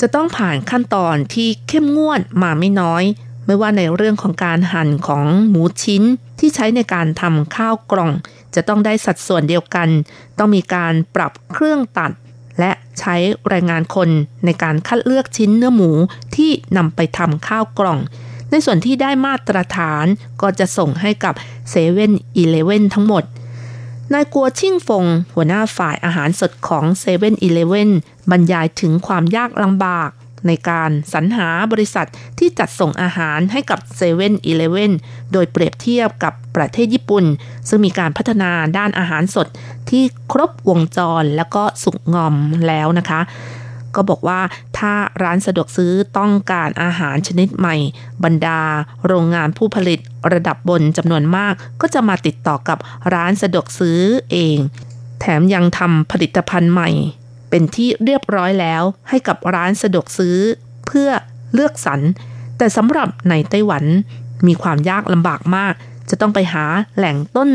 [0.00, 3.04] จะต้องผ่านขั้นตอนที่เข้มงวดมาไม่น้อย
[3.46, 6.02] ไม่ว่าในเรื่องของการหั่นของหมูชิ้น
[6.38, 8.12] ที่ใช้ในการทำข้าวกล่อง
[8.54, 9.88] จะต้องได้สัดส่วนเดียวกัน
[10.38, 12.12] ต้องมีการปรับเครื่องตัด
[12.58, 13.16] และใช้
[13.48, 14.08] แรงงานคน
[14.44, 15.90] ในการคัดเลือกชิ้นเนื้อหมู
[16.36, 17.98] ที่นำไปทำข้าวกล่อง
[18.50, 20.06] ในส่วนที่ได้มาตรฐาน
[20.42, 21.34] ก็จะส่งให้กับ
[21.70, 23.24] เซเว่นอีเลเว่นทั้งหมด
[24.12, 25.04] นายกัวชิ่งฟง
[25.34, 27.90] หัวหน้าฝ่ายอาหารสดของเซเว่นอีเลเว่น
[28.30, 30.10] บรรยายถึงความยากลำบาก
[30.46, 32.06] ในการสรรหาบริษัท
[32.38, 34.92] ที่จัดส่งอาหารให้กับ7 e เ e ่ e อ
[35.32, 37.24] โดยเปรียบเทียบกับประเทศญี่ปุ่น
[37.68, 39.46] ซึ่งมีการพัฒนาด้านอาหารสด
[39.90, 42.34] ที่ครบวงจรแล้วก็สุกงอม
[42.66, 43.20] แล้วนะคะ
[43.96, 44.40] ก็บอกว่า
[44.78, 47.76] ถ้าร้านสะดวกซื้อต้องการอาหารชนิดใหม่
[48.24, 48.60] บรรดา
[49.06, 50.00] โรงงานผู้ผลิต
[50.32, 52.78] ระดับบนจำนวนมาก ก็จะมาติดต่อกับ
[53.14, 54.56] ร้านสะดวกซื้อเอง
[55.20, 56.90] แถมยังทำผลิตภัณฑ์ใหม่
[57.50, 60.38] เป็นที่เรียบร้อยแล้วให้กับร้านสะดวกซื้อ
[60.86, 61.10] เพื่อ
[61.54, 62.00] เลือกสรร
[62.58, 63.84] แต่สำหรับในไต้หวัน
[64.46, 65.74] มีความยากลำบากมาก
[66.10, 66.64] จะต้องไปหา
[66.96, 67.50] แหล่งต้น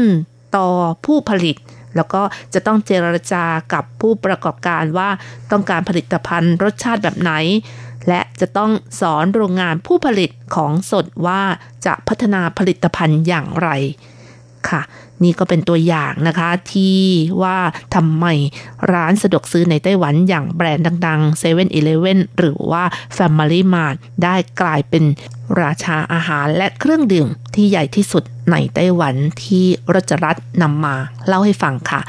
[0.55, 0.67] ต่อ
[1.05, 1.55] ผู้ผลิต
[1.95, 2.21] แล้วก็
[2.53, 5.09] จะต้องเจรจากับผู้ประกอบการว่า
[5.51, 7.31] ต้องการผลิตภัณฑ์รสชาติแบบไหน
[8.07, 8.71] และจะต้อง
[9.01, 11.41] สอนโรงงานผู้ผลิตของสดว่า
[11.85, 13.69] จะพัฒนาผลิตภัณฑ์อย่างไร
[14.69, 14.81] ค่ะ
[15.24, 16.99] นี่ก็เป็นตัวอย่างนะคะที่
[17.41, 17.57] ว่า
[17.95, 18.26] ทำไม
[18.91, 21.65] ร้านสะดวกซื้อในไต้หวันอย่างแบรนด์ดังๆ7 e เ e ่
[22.13, 22.84] e อหรือว่า
[23.17, 25.03] Family Mart ได้กลายเป็น
[25.61, 30.95] ราชาอาหารและเครื่องดื่มที่ใหญ่ที่สุดในไต้หวันที่รัชรัตนำมา
[31.28, 32.01] เล่าให้ฟังค่ะ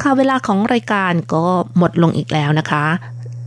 [0.00, 1.44] ค่ะเวลาของรายการก็
[1.78, 2.84] หมดลงอีกแล้วนะคะ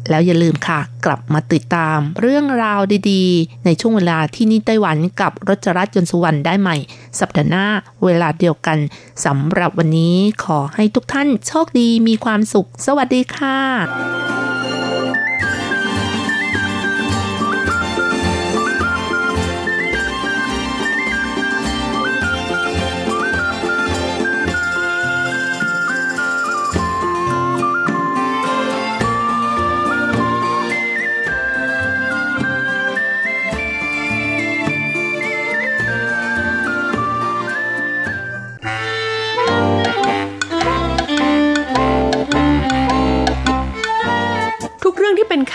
[0.10, 2.82] แล้วอย่าลืมค่ะ กลับมาติดตามเรื่องราว
[3.12, 6.78] ดีๆ ในช่วงเวลาที่นี่ไต้หวันกับรจรัสยนสุวรรณได้ใหม่
[7.20, 7.66] สัปดาห์หน้า
[8.04, 8.78] เวลาเดียวกัน
[9.26, 14.57] สำหรับวันนี้ขอให้ทุกท่านโชคดีมีความสุข สวัสดีค่ะ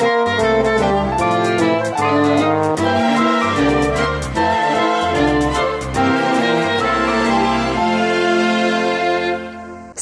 [0.00, 0.38] Thank
[2.42, 2.57] you.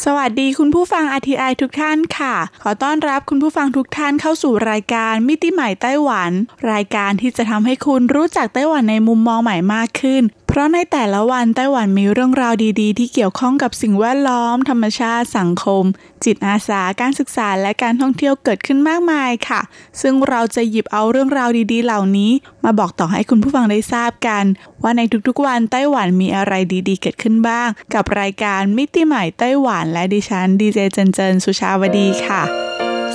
[0.09, 6.31] สวัสดีคุณผู้ฟัง RTI ทุกท่านค่ะ ขอต้อนรับคุณผู้ฟังทุกท่านเข้าสู่รายการมิติใหม่ไต้หวัน
[6.73, 15.85] รายการที่จะทำให้คุณรู้จักไต้หวันในมุมมองใหม่มากขึ้น เพราะในแต่ละวันไต้หวันมีเรื่องราวดีๆ ที่เกี่ยวข้องกับสิ่งแวดล้อม ธรรมชาติสังคม
[16.25, 19.61] จิตอาสาการศึกษาและการท่องเที่ยวเกิดขึ้นมากมายค่ะ
[20.01, 22.31] ซึ่งเราจะหยิบเอาเรื่องราวดีๆ เหล่านี้
[22.67, 24.45] มาบอกต่อให้คุณผู้ฟังได้ทราบกัน
[24.83, 26.53] ว่าในทุกๆวันไต้หวันมีอะไร
[26.89, 32.66] ดีๆ เกิดขึ้นบ้าง กับรายการมิติใหม่ไต้หวันและดิฉันดีเจเจนเจนสุชาวดีค่ะ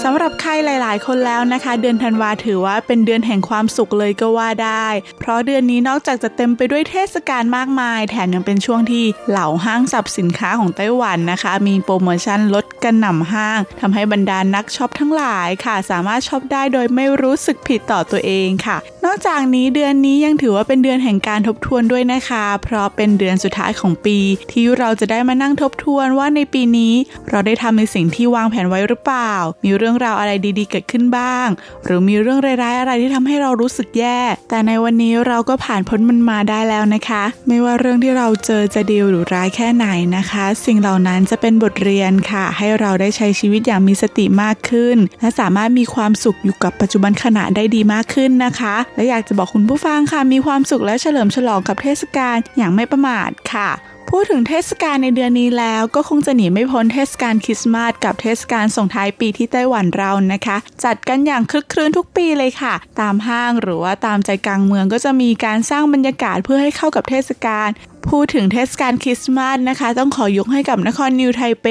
[0.06, 4.88] สำหรับใครหลาย ๆ คนแล้วนะคะ เดือนธันวาถือว่าเป็นเดือนแห่งความสุขเลยก็ว่าได้
[5.20, 24.18] เพราะเดือนนี้นอกจากจะเต็มไปด้วยเทศกาลมากมาย แถมยังเป็นช่วงที่เหล่าห้างสรรพสินค้าของไต้หวันนะคะ มีโปรโมชั่นลดกระหน่ำห้างทำให้บรรดานักช็อปทั้งหลายค่ะ สามารถช็อปได้โดยไม่รู้สึกผิดต่อตัวเองค่ะ นอกจากนี้เดือนนี้ยังถือว่าเป็นเดือนแห่งการทบทวนด้วยนะคะ เพราะเป็นเดือนสุดท้ายของปี
[24.52, 26.94] ที่เราจะได้มานั่งทบทวนว่าในปีนี้
[27.30, 29.34] เราได้ทำในสิ่งที่วางแผนไว้หรือเปล่า
[29.66, 31.48] มีเรื่องราวอะไรดีๆ เกิดขึ้นบ้าง
[31.86, 34.20] หรือมีเรื่องร้ายๆอะไรที่ทำให้เรารู้สึกแย่
[34.50, 39.88] แต่ในวันนี้เราก็ผ่านพ้นมันมาได้แล้วนะคะ ไม่ว่าเรื่องที่เราเจอจะดีหรือร้ายแค่ไหน
[40.18, 53.70] นะคะ สิ่งเหล่านั้นจะเป็นบทเรียนค่ะ ให้เราได้ใช้ชีวิตอย่างมีสติมากขึ้น และสามารถมีความสุขอยู่กับปัจจุบันขณะได้ดีมากขึ้นนะคะ และอยากจะบอกคุณผู้ฟังค่ะมีความสุขและเฉลิมฉลองกับเทศกาลอย่างไม่ประมาทค่ะ
[54.16, 67.70] พูดถึงเทศกาลในเดือนนี้แล้วก็คงจะหนีไม่พ้นเทศกาลคริสต์มาสกับเทศกาลส่งท้ายปีที่ไต้หวันเรานะคะ จัดกันอย่างคลึกครื้นทุกปีเลยค่ะ ตามห้างหรือว่าตามใจกลางเมืองก็จะมีการสร้างบรรยากาศเพื่อให้เข้ากับเทศกาล
[68.10, 71.68] พูดถึงเทศกาลคริสต์มาสนะคะ ต้องขอยกให้กับนครนิวไทเป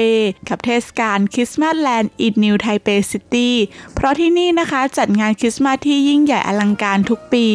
[0.49, 3.55] กับเทศกาล Christmasland in New Taipei City
[3.95, 7.47] เพราะที่นี่นะคะจัดงานคริสต์มาสที่ยิ่งใหญ่อลังการทุกปี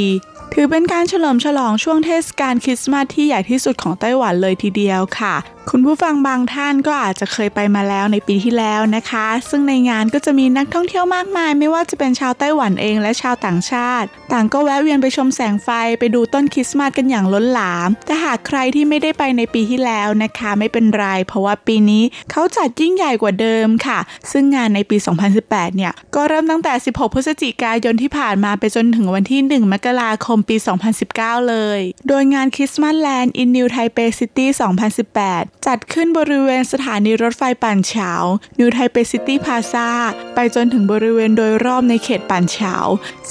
[0.52, 5.34] ถือเป็นการเฉลิมฉลองช่วงเทศกาลคริสต์มาสที่ใหญ่ที่สุดของไต้หวันเลยทีเดียวค่ะ
[5.70, 23.98] คุณผู้ฟังบางท่านก็อาจจะเคยไปมาแล้วในปีที่แล้วนะคะ ซึ่งในงานก็จะมีนักท่องเที่ยวมากมาย ไม่ว่าจะเป็นชาวไต้หวันเองและชาวต่างชาติ ต่างก็แวะเวียนไปชมแสงไฟไปดูต้นคริสต์มาสกันอย่างล้นหลาม แต่หากใครที่ไม่ได้ไปในปีที่แล้วนะคะ ไม่เป็นไร เพราะว่าปีนี้เขาจัดยิ่งใหญ่กว่าเดิมค่ะ
[24.30, 24.96] ซึ่งงานในปี
[25.36, 30.56] 2018 เนี่ย ก็เริ่มตั้งแต่ 16 พฤศจิกายนที่ผ่านมาไปจนถึงวันที่ 1 มกราคมปี
[31.02, 38.10] 2019 เลย โดยงาน Christmasland in New Taipei City 2018จัดขึ้นบริเวณสถานีรถไฟป่านเฉียว
[38.58, 39.88] New Taipei City Plaza
[40.34, 42.74] ไปจนถึงบริเวณโดยรอบในเขตป่านเฉียว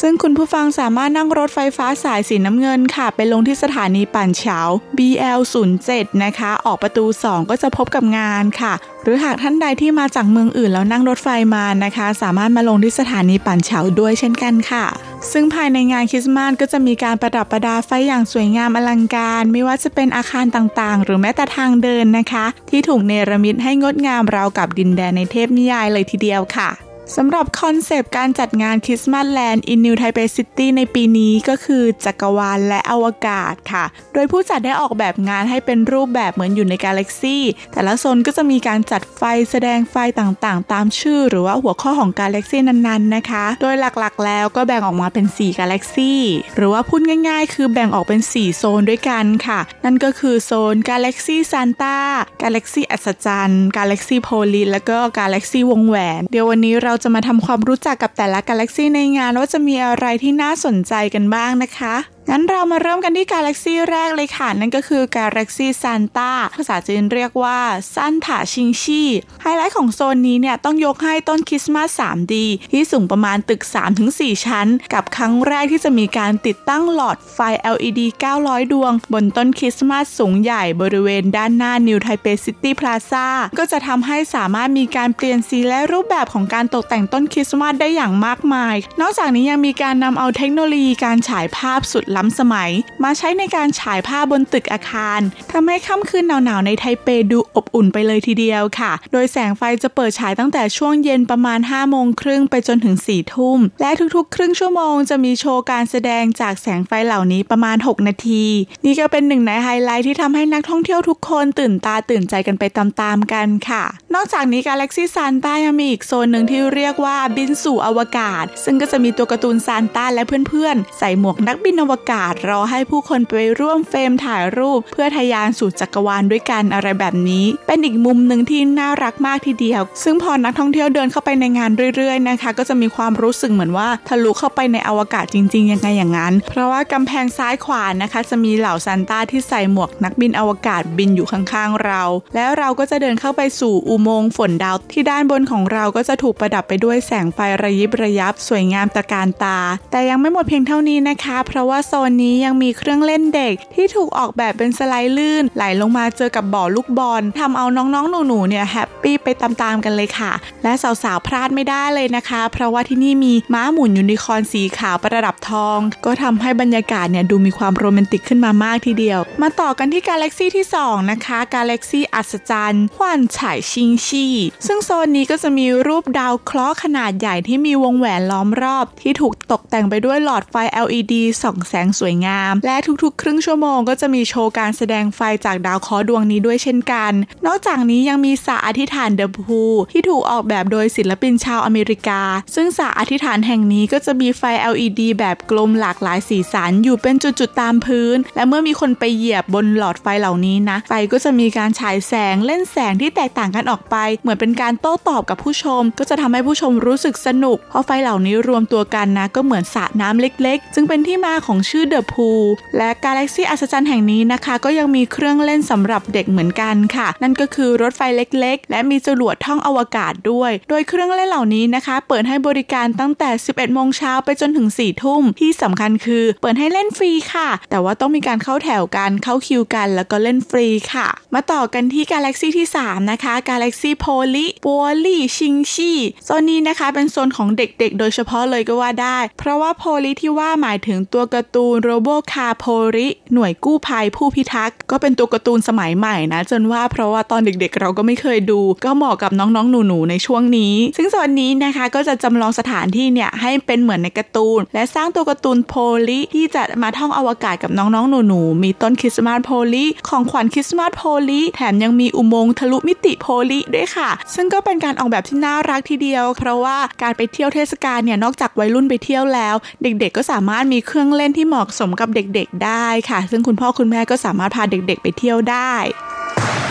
[0.02, 4.60] ซึ่งคุณผู้ฟังสามารถนั่งรถไฟฟ้าสายสีน้ำเงินค่ะ ไปลงที่สถานีป่านเฉา
[4.98, 5.40] BL
[5.82, 8.74] 07 นะคะ ออกประตู 2 ก็จะพบกับงานค่ะ
[9.06, 14.86] หรือหากท่านใดที่มาจากเมืองอื่นแล้วนั่งรถไฟมานะคะ สามารถมาลงที่สถานีปั่นเฉาด้วยเช่นกันค่ะ
[15.32, 26.85] ซึ่งภายในงานคริสต์มาสก็จะมีการประดับประดาไฟอย่างสวยงามอลังการ ไม่ว่าจะเป็นอาคารต่างๆ หรือแม้แต่ทางเดินนะคะ ที่ถูกเนรมิตให้งดงามราวกับดินแดนในเทพนิยายเลยทีเดียวค่ะ
[27.16, 37.44] สำหรับ concept การจัดงาน Christmasland in New Taipei City ในปีนี้ก็คือจักรวาลและอวกาศค่ะ โดยผู้จัดได้ออกแบบงานให้เป็นรูปแบบเหมือนอยู่ในกาแล็กซี่
[37.74, 46.22] แต่ละโซนก็จะมีการจัดไฟแสดงไฟต่างๆ ตามชื่อ หรือว่าหัวข้อของกาแล็กซี่นั้นๆนะคะ โดยหลักๆ แล้วก็แบ่งออกมาเป็น 4 กาแล็กซี่
[46.56, 51.98] หรือว่าพูดง่าย ๆ คือแบ่งออกเป็น 4 โซนด้วยกันค่ะ นั่นก็คือโซนกาแล็กซี่ซานต้า
[52.42, 61.96] กาแล็กซี่อัศจรรย์กาแล็กซี่โพลิสแล้วก็กาแล็กซี่วงแหวน เดี๋ยววันนี้เราจะมาทำความรู้จักกับแต่ละกาแล็กซี่ในงานว่าจะมีอะไรที่น่าสนใจกันบ้างนะคะ
[62.30, 67.60] งั้นเรามาเริ่มกันที่กาแล็กซี่แรกเลยค่ะ นั่นก็คือกาแล็กซี่ซานต้าภาษาจีนเรียกว่า
[67.94, 69.04] 桑塔星系
[69.42, 72.34] ไฮไลท์ของโซนนี้เนี่ยต้องยกให้ต้นคริสต์มาส 3D
[72.72, 73.62] ที่สูงประมาณตึก
[74.04, 77.40] 3-4 ชั้น กับครั้งแรกที่จะมีการติดตั้งหลอดไฟ
[77.76, 78.02] LED
[78.38, 92.72] 900 ดวง บนต้นคริสต์มาสสูงใหญ่บริเวณด้านหน้านิวไทเปซิตี้พลาซ่าก็จะทำให้สามารถมีการเปลี่ยนสีและรูปแบบของการตกแต่งต้นคริสต์มาสได้อย่างมากมาย นอกจากนี้ยังมีการนำเอาเทคโนโลยีการฉายภาพสุดล้ำสมัย
[93.04, 95.20] มาใช้ในการฉายภาพบนตึกอาคาร
[95.52, 108.44] ทำให้ค่ำคืนหนาวๆในไทเปดูอบอุ่นไปเลยทีเดียวค่ะ โดยแสงไฟจะเปิดฉายตั้งแต่ช่วงเย็นประมาณ5โมงครึ่งไปจนถึง4ทุ่ม และทุกๆ ครึ่งชั่วโมงจะมีโชว์การแสดงจากแสงไฟเหล่านี้ประมาณ 6 นาที
[108.86, 142.04] นี่ก็เป็นหนึ่งในไฮไลท์ที่ทำให้นักท่องเที่ยวทุกคนตื่นตาตื่นใจกันไปตามๆกันค่ะ นอกจากนี้กาแล็กซี่ซานต้ายังมีอีกโซนหนึ่งที่เรียกว่าบินสู่อวกาศ ซึ่งก็จะมีตัวการ์ตูนซานต้าและเพื่อนๆ ใส่หมวกนักบินอวกาศรอให้ผู้คนไปร่วม frame ถ่ายรูป เพื่อทะยานสู่จักรวาลด้วยกันอะไรแบบนี้ เป็นอีกมุมหนึ่งที่น่ารักมากทีเดียว ซึ่งพอนักท่องเที่ยวเดินเข้าไปในงานเรื่อยๆนะคะ ก็จะมีความรู้สึกเหมือนว่าทะลุเข้าไปในอวกาศจริง ๆ ยังไงอย่างนั้น เพราะว่ากำแพงซ้ายขวานะคะ จะมีเหล่าซานต้าที่ใส่หมวกนักบินอวกาศบินอยู่ข้างๆเรา
[142.36, 149.60] แล้วเราก็จะเดินเข้าไปสู่อุโมงค์ฝนดาวที่ด้านบนของเราก็จะถูกประดับไปด้วยแสงไฟระยิบระยับสวยงามตระการตา
[149.92, 160.32] แต่ยังไม่หมดเพียงเท่านี้นะคะ เพราะว่าโซนนี้ยังมีเครื่องเล่นเด็กที่ถูกออกแบบเป็นสไลด์ลื่น ไหลลงมาเจอกับบ่อลูกบอลทำเอาน้องๆ หนูๆ เนี่ย happy ไปตามๆกันเลยค่ะ
[160.64, 160.72] และ
[161.04, 174.26] สาวๆ พลาดไม่ได้เลยนะคะ เพราะว่าที่นี่มีม้าหมุนยูนิคอร์นสีขาวประดับทอง ก็ทำให้บรรยากาศเนี่ยดูมีความโรแมนติกขึ้นมามากทีเดียว มาต่อกันที่กาแล็กซี่ที่ 2 นะคะกาแล็กซี่อัศจรรย์玩彩星系
[174.68, 187.14] ซึ่งโซนนี้ก็จะมีรูปดาวเคราะห์ขนาดใหญ่ที่มีวงแหวนล้อมรอบ ที่ถูกตกแต่งไปด้วยหลอดไฟ LED ส่องแสงสวยงาม และทุกๆ ครึ่งชั่วโมงก็จะมีโชว์การแสดงไฟจากดาวเคราะห์ดวงนี้ด้วยเช่นกัน
[187.46, 189.62] นอกจากนี้ยังมีสระอธิษฐานเดอะพู
[189.92, 192.22] ที่ถูกออกแบบโดยศิลปินชาวอเมริกา
[192.56, 194.42] ซึ่งสระอธิษฐานแห่งนี้ก็จะมีไฟ
[194.74, 212.30] LED แบบกลมหลากหลายสีสันอยู่เป็นจุดๆตามพื้น และเมื่อมีคนไปเหยียบบนหลอดไฟเหล่านี้นะ ไฟก็จะมีการฉายแสงเล่นแสงที่แตกต่างกันออกไป เหมือนเป็นการโต้ตอบกับผู้ชม ก็จะทำให้ผู้ชมรู้สึกสนุก เพราะไฟเหล่านี้รวมตัวกันนะ ก็เหมือนสระน้ำเล็กๆจึงเป็นที่มาของชื่อเดอะพู
[212.78, 234.06] และกาแล็กซี่อัศจรรย์แห่งนี้นะคะ ก็ยังมีเครื่องเล่นสำหรับเด็กเหมือนกันค่ะ นั่นก็คือรถไฟเล็กๆ และมีจรวดท่องอวกาศด้วย โดยเครื่องเล่นเหล่านี้นะคะ เปิดให้บริการตั้งแต่ 11 โมงเช้าไปจนถึง 4 ทุ่ม ที่สำคัญคือเปิดให้เล่นฟรีค่ะ แต่ว่าต้องมีการเข้าแถวกันเข้าคิวกัน แล้วก็เล่นฟรีค่ะ มาต่อกันที่กาแล็กซี่ที่ 3 นะคะกาแล็กซี่โพ
[234.36, 235.92] ลีปัวลี่ชิงชี
[236.26, 255.74] โซนนี้นะคะเป็นโซนของเด็กๆ โดยเฉพาะเลยก็ว่าได้ เพราะว่าโพลีที่ว่าหมายถึงตัวการ์ตูนโรโบคาโพลิหน่วยกู้ภัยผู้พิทักษ์ก็เป็นตัวการ์ตูนสมัยใหม่นะ จนว่าเพราะว่าตอนเด็กๆ เราก็ไม่เคยดู ก็เหมาะกับน้องๆ หนูๆ ในช่วงนี้ ซึ่งโซนนี้นะคะก็จะจำลองสถานที่เนี่ยให้เป็นเหมือนในการ์ตูน และสร้างตัวการ์ตูนโพ
[256.08, 275.76] ลีที่จะมาท่องอวกาศกับน้องๆ หนูๆ มีต้นคริสต์มาสโพลีของขวัญคริสต์มาสโพลีแถมยังมีอุโมงค์ทะลุมิติโพลีด้วยค่ะ ซึ่งก็เป็นการออกแบบที่น่ารักทีเดียว เพราะว่าการไปเที่ยวเทศกาลเนี่ยนอกจากวัยรุ่นไปเที่ยวแล้ว เด็กๆ ก็สามารถมีเครื่องเล่นที่เหมาะสมกับเด็กๆได้ค่ะ ซึ่งคุณพ่อคุณแม่ก็สามารถพาเด็กๆไปเที่ยวได้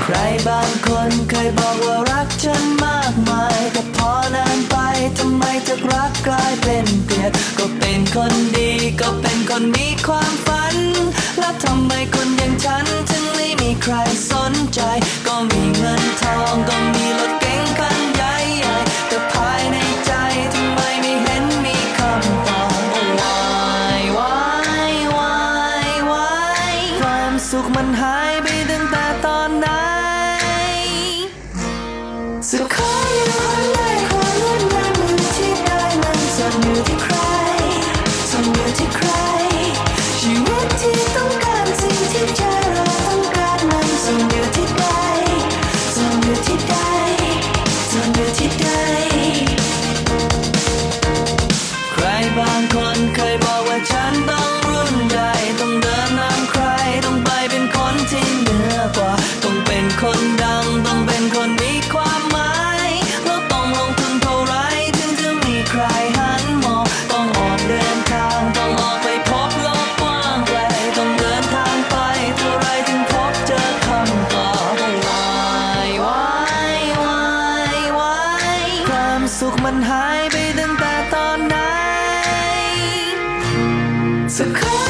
[0.02, 0.16] ใคร
[0.48, 4.76] บางคนเคยบอกว่ารักฉันมากมาย แต่พอนานไป
[5.18, 8.70] ทำไมจากรักกลายเป็นเกลียด ก็เป็นคนดี
[9.00, 10.76] ก็เป็นคนมีความฝัน
[11.38, 13.94] แล้วทำไมคนอย่างฉัน ถึงไม่มีใคร
[14.30, 14.80] สนใจ
[15.26, 17.43] ก็มีเงินทองก็มีรถ
[84.38, 84.44] สุ
[84.82, 84.83] ด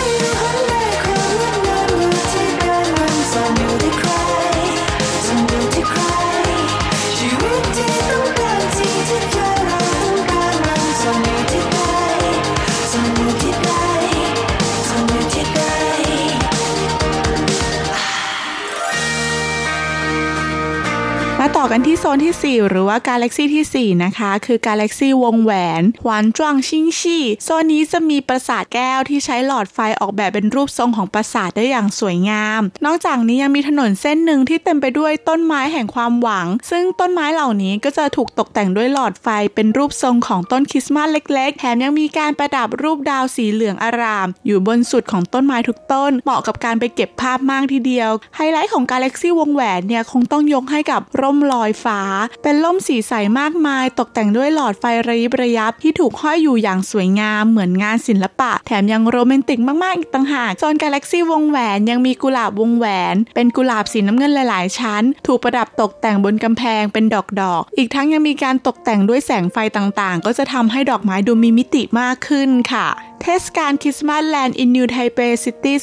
[21.64, 52.00] อกันที่โซนที่ 4 หรือว่ากาแล็กซี่ที่ 4 นะคะ คือกาแล็กซี่วงแหวนหวานจวงชิงชี่โซนนี้จะมีปราสาทแก้วที่ใช้หลอดไฟออกแบบเป็นรูปทรงของปราสาทได้อย่างสวยงาม นอกจากนี้ยังมีถนนเส้นหนึ่งที่เต็มไปด้วยต้นไม้แห่งความหวัง ซึ่งต้นไม้เหล่านี้ก็จะถูกตกแต่งด้วยหลอดไฟเป็นรูปทรงของต้นคริสต์มาสเล็ก ๆ แถมยังมีการประดับรูปดาวสีเหลืองอาราม อยู่บนสุดของต้นไม้ทุกต้น เหมาะกับการไปเก็บภาพมากทีเดียว ไฮไลท์ของกาแล็กซี่วงแหวนเนี่ยคงต้องยกให้กับร่มลอยฟ้า
[52.42, 72.86] เป็นร่มสีใสมากมาย ตกแต่งด้วยหลอดไฟระยิบระยับที่ถูกห้อยอยู่อย่างสวยงามเหมือนงานศิลปะ แถมยังโรแมนติกมากๆอีกต่างหากโซนกาแล็กซี่วงแหวนยังมีกุหลาบวงแหวน เป็นกุหลาบสีน้ำเงินหลาย ๆ ชั้น ถูกประดับตกแต่งบนกำแพงเป็นดอกๆอีกทั้งยังมีการตกแต่งด้วยแสงไฟต่างๆ ก็จะทำให้ดอกไม้ดูมีมิติมากขึ้นค่ะ
[73.22, 75.76] เทศกาล Christmasland in New Taipei City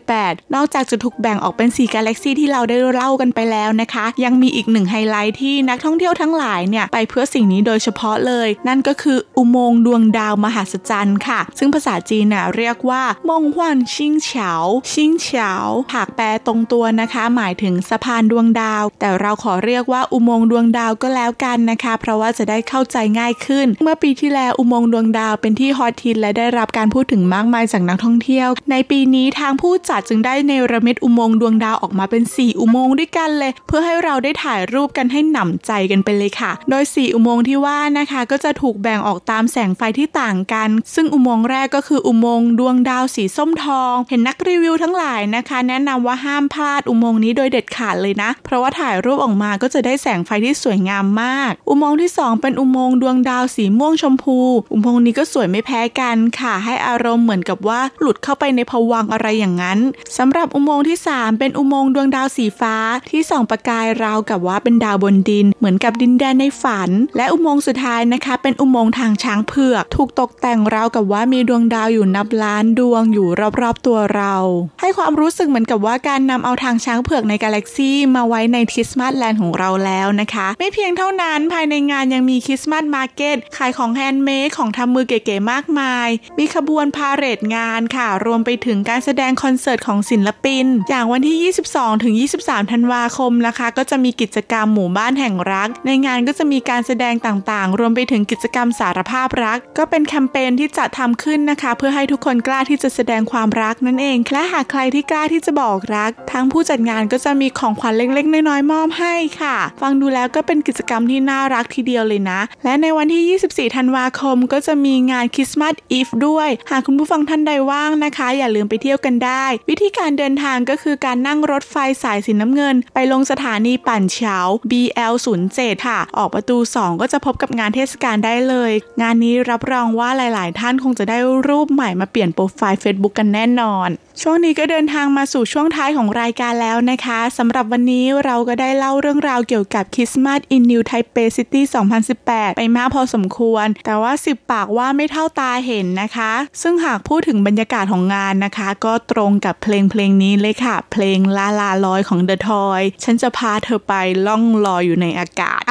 [0.00, 14.52] 2018 นอกจากจะถูกแบ่งออกเป็น 4 กาแล็กซี่ที่เราได้เล่ากันไปแล้วนะคะ ยังมีอีกหนึ่งไฮไลท์ที่นักท่องเที่ยวทั้งหลายเนี่ยไปเพื่อสิ่งนี้โดยเฉพาะเลย นั่นก็คืออุโมงค์ดวงดาวมหัศจรรย์ค่ะ ซึ่งภาษาจีนน่ะเรียกว่ามงหวันชิงเฉา
[14.92, 15.52] ชิงเฉา
[15.94, 51.52] หากแปลตรงตัวนะคะ หมายถึงสะพานดวงดาว แต่เราขอเรียกว่าอุโมงค์ดวงดาวก็แล้วกันนะคะ เพราะว่าจะได้เข้าใจง่ายขึ้น เมื่อปีที่แล้วอุโมงค์ดวงดาวเป็นที่ฮอตฮิตและได้รับการพูดถึงมากมายจากนักท่องเที่ยว ในปีนี้ทางผู้จัดจึงได้เนรมิตอุโมงค์ดวงดาวออกมาเป็น 4 อุโมงค์ด้วยกันเลย เพื่อให้เราได้ถ่ายรูปกันให้หนำใจกันไปเลยค่ะ โดย 4 อุโมงค์ที่ว่านะคะก็จะถูกแบ่งออกตามแสงไฟที่ต่างกัน ซึ่งอุโมงค์แรกก็คืออุโมงค์ดวงดาวสีส้มทอง เห็นนักรีวิวทั้งหลายนะคะ แนะนำว่าห้ามพลาดอุโมงค์นี้โดยเด็ดขาดเลยนะ เพราะว่าถ่ายรูปออกมาก็จะได้แสงไฟที่สวยงามมาก
[51.68, 54.38] อุโมงค์ที่ 2 เป็นอุโมงค์ดวงดาวสีม่วงชมพู
[54.72, 59.78] อุโมงค์นี้ก็สวยไม่แพ้กันค่ะ ให้อารมณ์เหมือนกับว่าหลุดเข้าไปในภวังอะไรอย่างนั้น
[60.18, 62.76] สำหรับอุโมงค์ที่ 3 เป็นอุโมงค์ดวงดาวสีฟ้า
[63.10, 73.28] ที่ส่องประกายราวกับว่าเป็นดาวาวบนดิน เหมือนกับดินแดนในฝัน และอุโมงค์สุดท้ายนะคะ เป็นอุโมงค์ทางช้างเผือก ถูกตกแต่งราวกับว่ามีดวงดาวอยู่นับล้านดวงอยู่
[73.60, 74.34] รอบๆตัวเรา
[74.80, 92.14] ให้ความรู้สึกเหมือนกับว่าการนำเอาทางช้างเผือกในกาแล็กซีมาไว้ใน Christmasland ของเราแล้วนะคะ ไม่เพียงเท่านั้นภายในงานยังมี Christmas market ขายของ handmade ของทำมือเก๋ๆมากมาย มีขบวนพาเหรดงานค่ะ รวมไปถึงการแสดงคอนเสิร์ตของศิลปิน อย่างวันที่ 22 ถึง
[92.44, 116.48] 23 ธันวาคมนะคะ ก็จะมีกิจกรรมหมูู่่บ้านแห่งรัก ในงานก็จะมีการแสดงต่างๆ รวมไปถึงกิจกรรมสารภาพรัก ก็เป็นแคมเปญที่จะทำขึ้นนะคะ เพื่อให้ทุกคนกล้าที่จะแสดงความรักนั่นเองและหากใครที่กล้าที่จะบอกรัก ทั้งผู้จัดงานก็จะมีของขวัญเล็ก ๆ น้อยๆมอบให้ค่ะ ฟังดูแล้วก็เป็นกิจกรรมที่น่ารักทีเดียวเลยนะ และในวันที่ 24 ธันวาคม ก็จะมีงานคริสต์มาสอีฟด้วย
[116.70, 124.38] หากคุณผู้ฟังท่านใดว่างนะคะ อย่าลืมไปเที่ยวกันได้ วิธีการเดินทางก็คือการนั่งรถไฟสายสีน้ำเงิน ไปลงสถานีป่านเฉียว
[124.74, 125.58] BL07
[125.88, 128.72] ค่ะ ออกประตู 2 ก็จะพบกับงานเทศกาลได้เลย
[129.02, 131.18] งานนี้รับรองว่าหลาย ๆ ท่านคงจะได้
[131.48, 133.88] รูปใหม่มาเปลี่ยนโปรไฟล์ Facebook กันแน่นอน
[134.22, 141.64] ช่วงนี้ก็เดินทางมาสู่ช่วงท้ายของรายการแล้วนะคะสำหรับวันนี้เราก็ได้เล่าเรื่องราวเกี่ยวกับ Christmas in New Taipei City
[142.10, 153.94] 2018 ไปมากพอสมควร แต่ว่าสิบปากว่าไม่เท่าตาเห็นนะคะ ซึ่งหากพูดถึงบรรยากาศของงานนะคะ ก็ตรงกับเพลงเพลงนี้เลยค่ะ เพลงลาลาลอยของ The Toy ฉันจะพาเธอไป
[154.26, 155.62] ล่องลอยอยู่ในอากาศ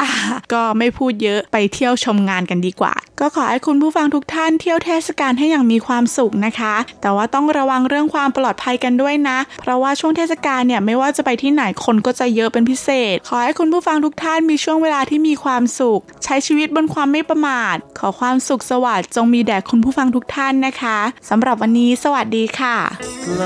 [0.52, 22.76] ก็ไม่พูดเยอะไปเที่ยวชมงานกันดีกว่า ก็ขอให้คุณผู้ฟังทุกท่านเที่ยวเทศกาลให้อย่างมีความสุขนะคะ แต่ว่าต้องระวังเรื่องความปลอดภัยกันด้วยนะ เพราะว่าช่วงเทศกาลเนี่ยไม่ว่าจะไปที่ไหนคนก็จะเยอะเป็นพิเศษ ขอให้คุณผู้ฟังทุกท่านมีช่วงเวลาที่มีความสุข ใช้ชีวิตบนความไม่ประมาท ขอความสุขสวัสดิ์จงมีแด่คุณผู้ฟังทุกท่านนะคะสำหรับวันนี้สวัสดีค่ะ
[23.24, 23.42] ไกล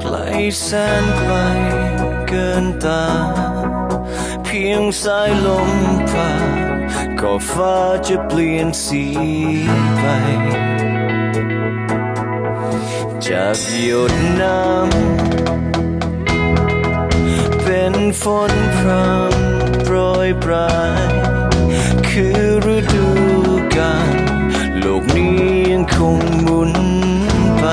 [0.00, 0.14] ไกล
[0.62, 0.68] แส
[1.02, 1.34] นไกล
[2.28, 3.04] เกินตา
[4.44, 5.70] เพียงสายลม
[6.10, 6.30] ผ่า
[7.20, 9.04] ก็ฟ้าจะเปลี่ยนสี
[9.98, 10.04] ไป
[13.28, 15.64] จากหยดน้ำ
[17.62, 19.96] เป็นฝนพรำโปร
[20.26, 21.02] ยปลาย
[22.08, 22.40] คือ
[22.74, 23.08] ฤดู
[23.76, 24.14] กาล
[24.78, 25.36] โลกนี้
[25.70, 26.72] ยังคงหมุน
[27.58, 27.64] ไป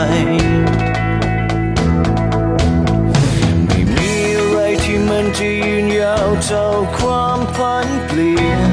[4.84, 6.66] ที่มันจะยืนยาวเท่า
[6.98, 8.72] ความผันเปลี่ยน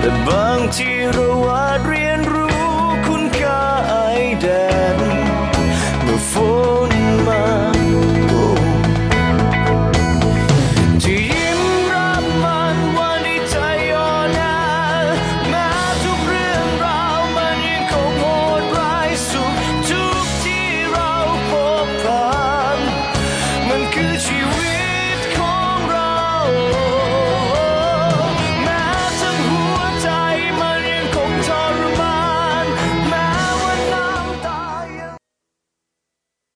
[0.00, 1.73] และบางทีเระไว้